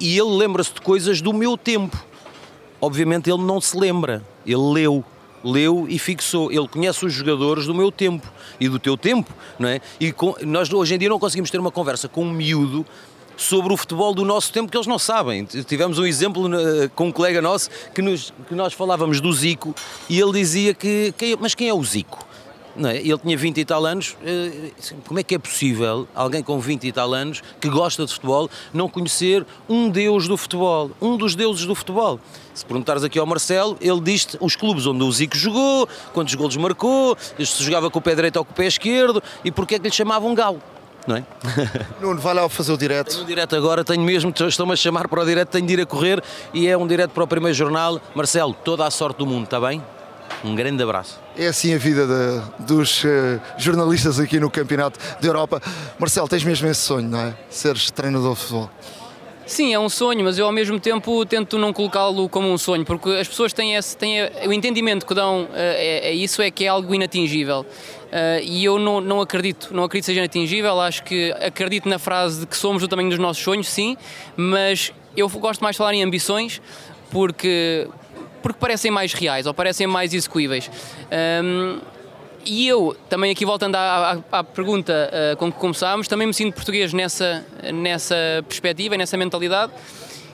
e 0.01 0.17
ele 0.17 0.31
lembra-se 0.31 0.73
de 0.73 0.81
coisas 0.81 1.21
do 1.21 1.33
meu 1.33 1.57
tempo. 1.57 1.97
Obviamente 2.81 3.29
ele 3.29 3.43
não 3.43 3.61
se 3.61 3.77
lembra, 3.77 4.23
ele 4.47 4.73
leu. 4.73 5.05
Leu 5.45 5.87
e 5.89 5.99
fixou. 5.99 6.51
Ele 6.53 6.67
conhece 6.69 7.05
os 7.07 7.13
jogadores 7.13 7.67
do 7.67 7.75
meu 7.75 7.91
tempo 7.93 8.27
e 8.61 8.69
do 8.69 8.79
teu 8.79 8.97
tempo, 8.97 9.33
não 9.59 9.69
é? 9.69 9.81
E 10.01 10.13
com- 10.13 10.35
nós 10.43 10.73
hoje 10.73 10.95
em 10.95 10.99
dia 10.99 11.09
não 11.09 11.19
conseguimos 11.19 11.51
ter 11.51 11.59
uma 11.59 11.71
conversa 11.71 12.09
com 12.09 12.25
um 12.25 12.31
miúdo 12.33 12.85
sobre 13.37 13.73
o 13.73 13.77
futebol 13.77 14.13
do 14.13 14.25
nosso 14.25 14.53
tempo 14.53 14.69
que 14.71 14.77
eles 14.77 14.87
não 14.89 14.99
sabem. 14.99 15.45
Tivemos 15.45 15.97
um 15.99 16.05
exemplo 16.05 16.53
eh, 16.55 16.91
com 16.95 17.07
um 17.07 17.13
colega 17.13 17.41
nosso 17.41 17.71
que, 17.95 18.03
nos- 18.03 18.33
que 18.49 18.55
nós 18.55 18.73
falávamos 18.73 19.21
do 19.21 19.33
Zico 19.33 19.75
e 20.09 20.21
ele 20.21 20.33
dizia 20.33 20.75
que. 20.75 21.15
quem- 21.17 21.37
mas 21.41 21.55
quem 21.55 21.69
é 21.69 21.75
o 21.75 21.83
Zico? 21.85 22.27
Não 22.79 22.89
é? 22.91 22.99
Ele 22.99 23.19
tinha 23.19 23.37
20 23.37 23.59
e 23.59 23.65
tal 23.65 23.85
anos. 23.85 24.17
eh, 24.25 24.71
Como 25.05 25.19
é 25.19 25.23
que 25.25 25.35
é 25.35 25.39
possível 25.39 26.07
alguém 26.15 26.45
com 26.45 26.61
20 26.61 26.85
e 26.87 26.93
tal 26.93 27.13
anos 27.13 27.43
que 27.61 27.69
gosta 27.69 28.07
de 28.07 28.13
futebol 28.13 28.49
não 28.73 28.89
conhecer 28.89 29.45
um 29.69 29.91
deus 29.91 30.29
do 30.29 30.37
futebol? 30.37 30.93
Um 31.03 31.17
dos 31.17 31.35
deuses 31.35 31.67
do 31.67 31.75
futebol. 31.75 32.21
Se 32.55 32.65
perguntares 32.65 33.03
aqui 33.03 33.19
ao 33.19 33.27
Marcelo, 33.27 33.77
ele 33.81 34.01
diz-te 34.01 34.37
os 34.41 34.55
clubes 34.55 34.87
onde 34.87 35.03
o 35.03 35.11
Zico 35.11 35.37
jogou, 35.37 35.89
quantos 36.13 36.35
golos 36.37 36.57
marcou, 36.57 37.17
se 37.37 37.65
jogava 37.65 37.91
com 37.91 37.99
o 37.99 38.03
pé 38.03 38.15
direito 38.15 38.37
ou 38.37 38.45
com 38.45 38.53
o 38.53 38.55
pé 38.55 38.67
esquerdo 38.67 39.21
e 39.45 39.51
porque 39.51 39.75
é 39.75 39.79
que 39.81 39.89
lhe 39.89 39.95
chamavam 39.95 40.33
Galo. 40.33 40.63
Não 41.05 41.17
é? 41.17 41.25
Nuno, 42.01 42.21
vai 42.21 42.35
lá 42.35 42.49
fazer 42.49 42.73
o 42.73 42.77
direto. 42.77 43.11
Tenho 43.11 43.23
um 43.23 43.27
direto 43.27 43.57
agora, 43.57 43.83
tenho 43.83 44.03
mesmo, 44.03 44.33
estão-me 44.47 44.73
a 44.73 44.77
chamar 44.77 45.09
para 45.09 45.21
o 45.21 45.27
direto, 45.27 45.49
tenho 45.49 45.67
de 45.67 45.73
ir 45.73 45.81
a 45.81 45.87
correr 45.87 46.23
e 46.55 46.69
é 46.69 46.77
um 46.77 46.87
direto 46.87 47.11
para 47.11 47.25
o 47.25 47.27
primeiro 47.27 47.55
jornal. 47.57 48.01
Marcelo, 48.15 48.55
toda 48.65 48.87
a 48.87 48.91
sorte 48.91 49.19
do 49.19 49.27
mundo, 49.27 49.45
está 49.45 49.59
bem? 49.61 49.83
Um 50.45 50.55
grande 50.55 50.83
abraço. 50.83 51.19
É 51.39 51.47
assim 51.47 51.73
a 51.73 51.79
vida 51.79 52.05
de- 52.05 52.65
dos 52.65 53.05
eh, 53.05 53.39
jornalistas 53.57 54.19
aqui 54.19 54.41
no 54.41 54.51
Campeonato 54.51 54.99
da 55.21 55.29
Europa. 55.29 55.63
Marcelo, 55.97 56.27
tens 56.27 56.43
mesmo 56.43 56.67
esse 56.67 56.81
sonho, 56.81 57.09
não 57.09 57.21
é? 57.21 57.35
Seres 57.49 57.93
treinador 57.93 58.35
de 58.35 58.41
futebol. 58.41 58.69
Sim, 59.47 59.73
é 59.73 59.79
um 59.79 59.89
sonho, 59.89 60.25
mas 60.25 60.37
eu 60.37 60.45
ao 60.47 60.53
mesmo 60.53 60.79
tempo 60.81 61.25
tento 61.25 61.57
não 61.57 61.73
colocá-lo 61.73 62.29
como 62.29 62.51
um 62.53 62.59
sonho, 62.59 62.85
porque 62.85 63.09
as 63.11 63.29
pessoas 63.29 63.53
têm, 63.53 63.77
esse, 63.77 63.97
têm 63.97 64.19
o 64.47 64.53
entendimento 64.53 65.07
que 65.07 65.15
dão 65.15 65.49
eh, 65.55 66.03
é, 66.05 66.09
é 66.09 66.13
isso 66.13 66.43
é 66.43 66.51
que 66.51 66.65
é 66.65 66.69
algo 66.69 66.93
inatingível. 66.93 67.65
Eh, 68.11 68.41
e 68.43 68.65
eu 68.65 68.79
não, 68.79 69.01
não 69.01 69.21
acredito, 69.21 69.69
não 69.73 69.85
acredito 69.85 70.07
que 70.07 70.07
seja 70.07 70.21
inatingível, 70.21 70.81
acho 70.81 71.05
que 71.05 71.31
acredito 71.41 71.89
na 71.89 72.01
frase 72.01 72.41
de 72.41 72.47
que 72.47 72.57
somos 72.57 72.83
do 72.83 72.89
tamanho 72.89 73.11
dos 73.11 73.19
nossos 73.19 73.43
sonhos, 73.43 73.69
sim, 73.69 73.97
mas 74.37 74.93
eu 75.17 75.29
gosto 75.29 75.63
mais 75.63 75.75
de 75.75 75.79
falar 75.79 75.95
em 75.95 76.03
ambições 76.03 76.61
porque, 77.11 77.89
porque 78.49 78.61
parecem 78.61 78.91
mais 78.91 79.13
reais 79.13 79.47
ou 79.47 79.55
parecem 79.55 79.87
mais 79.87 80.13
execuíveis. 80.15 80.71
Ahm, 81.11 81.79
e 82.47 82.67
eu, 82.67 82.97
também 83.11 83.31
aqui 83.31 83.45
voltando 83.45 83.75
à, 83.75 84.23
à- 84.33 84.39
à 84.39 84.45
pergunta 84.45 85.11
ah, 85.13 85.37
com 85.37 85.53
que 85.53 85.59
começámos, 85.59 86.09
também 86.09 86.27
me 86.27 86.33
sinto 86.35 86.55
português 86.55 86.93
nessa, 86.95 87.45
nessa 87.75 88.17
perspectiva 88.49 88.97
nessa 88.97 89.17
mentalidade, 89.19 89.73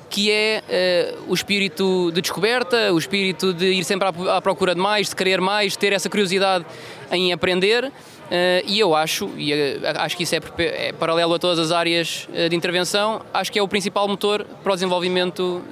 que 0.08 0.30
é 0.30 0.62
ah, 0.68 1.18
o 1.26 1.34
espírito 1.34 2.12
de 2.12 2.20
descoberta, 2.20 2.92
o 2.92 2.98
espírito 2.98 3.52
de 3.52 3.66
ir 3.72 3.84
sempre 3.84 4.06
à, 4.08 4.36
à 4.36 4.40
procura 4.40 4.74
de 4.74 4.80
mais, 4.80 5.08
de 5.08 5.16
querer 5.16 5.40
mais, 5.40 5.72
de 5.72 5.78
ter 5.78 5.92
essa 5.92 6.08
curiosidade 6.08 6.64
em 7.10 7.32
aprender. 7.32 7.90
Ah, 8.30 8.62
e 8.64 8.78
eu 8.78 8.94
acho, 8.94 9.28
e 9.36 9.52
acho 9.98 10.16
que 10.16 10.22
isso 10.22 10.36
é, 10.36 10.40
é 10.58 10.92
paralelo 10.92 11.34
a 11.34 11.38
todas 11.38 11.58
as 11.58 11.72
áreas 11.72 12.28
de 12.48 12.54
intervenção, 12.54 13.22
acho 13.32 13.50
que 13.50 13.58
é 13.58 13.62
o 13.62 13.66
principal 13.66 14.06
motor 14.06 14.46
para 14.62 14.72
o 14.72 14.76
desenvolvimento 14.76 15.62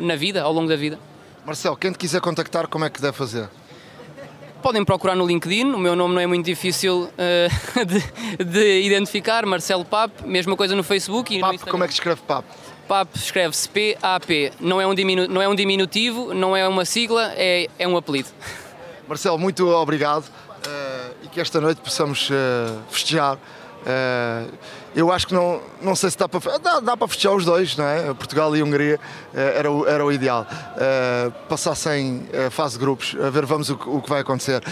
na 0.00 0.16
vida, 0.16 0.42
ao 0.42 0.52
longo 0.52 0.68
da 0.68 0.76
vida. 0.76 0.98
Marcelo, 1.44 1.76
quem 1.76 1.92
te 1.92 1.98
quiser 1.98 2.20
contactar, 2.20 2.68
como 2.68 2.84
é 2.84 2.90
que 2.90 3.00
deve 3.00 3.16
fazer? 3.16 3.48
Podem 4.62 4.84
procurar 4.84 5.14
no 5.14 5.24
LinkedIn, 5.26 5.72
o 5.72 5.78
meu 5.78 5.94
nome 5.94 6.14
não 6.14 6.20
é 6.20 6.26
muito 6.26 6.44
difícil 6.44 7.08
eh, 7.16 7.48
de, 8.38 8.44
de 8.44 8.82
identificar, 8.82 9.46
Marcelo 9.46 9.84
Pap, 9.84 10.10
mesma 10.26 10.56
coisa 10.56 10.74
no 10.74 10.82
Facebook 10.82 11.32
e 11.34 11.38
no 11.38 11.46
Papo, 11.52 11.70
como 11.70 11.84
é 11.84 11.86
que 11.86 11.92
escreve 11.94 12.20
papo? 12.22 12.48
PAP 12.88 13.16
escreve-se 13.16 13.68
P-A-P. 13.68 14.52
Não, 14.60 14.80
é 14.80 14.86
um 14.86 14.94
diminu- 14.94 15.28
não 15.28 15.40
é 15.42 15.48
um 15.48 15.54
diminutivo, 15.54 16.32
não 16.34 16.56
é 16.56 16.66
uma 16.66 16.84
sigla, 16.84 17.32
é, 17.36 17.68
é 17.78 17.86
um 17.86 17.96
apelido. 17.96 18.28
Marcelo, 19.06 19.38
muito 19.38 19.68
obrigado 19.68 20.24
eh, 20.66 21.10
e 21.24 21.28
que 21.28 21.40
esta 21.40 21.60
noite 21.60 21.80
possamos 21.80 22.28
eh, 22.30 22.78
festejar. 22.90 23.38
Eh, 23.86 24.46
eu 24.94 25.12
acho 25.12 25.26
que 25.26 25.34
não, 25.34 25.60
não 25.80 25.94
sei 25.94 26.10
se 26.10 26.18
dá 26.18 26.28
para 26.28 26.58
dá, 26.58 26.80
dá 26.80 26.96
para 26.96 27.08
festejar 27.08 27.34
os 27.34 27.44
dois, 27.44 27.76
não 27.76 27.84
é? 27.84 28.14
Portugal 28.14 28.54
e 28.56 28.62
Hungria 28.62 28.98
eh, 29.34 29.54
era, 29.56 29.70
o, 29.70 29.86
era 29.86 30.04
o 30.04 30.12
ideal. 30.12 30.46
Eh, 30.76 31.30
passassem 31.48 32.28
a 32.46 32.50
fase 32.50 32.74
de 32.74 32.80
grupos, 32.80 33.16
a 33.20 33.30
ver 33.30 33.44
vamos 33.46 33.68
o, 33.70 33.74
o 33.74 34.02
que 34.02 34.08
vai 34.08 34.20
acontecer. 34.20 34.62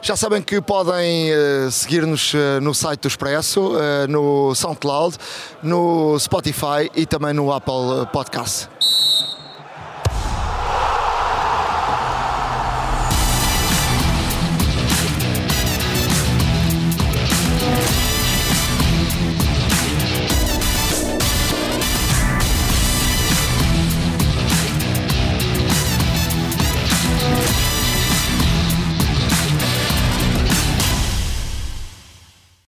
Já 0.00 0.16
sabem 0.16 0.40
que 0.40 0.60
podem 0.60 1.30
eh, 1.30 1.68
seguir-nos 1.70 2.32
eh, 2.34 2.60
no 2.60 2.74
site 2.74 3.00
do 3.00 3.08
Expresso, 3.08 3.72
eh, 3.78 4.06
no 4.06 4.54
SoundCloud, 4.54 5.16
no 5.62 6.18
Spotify 6.18 6.90
e 6.94 7.04
também 7.04 7.32
no 7.32 7.52
Apple 7.52 8.06
Podcast. 8.12 8.68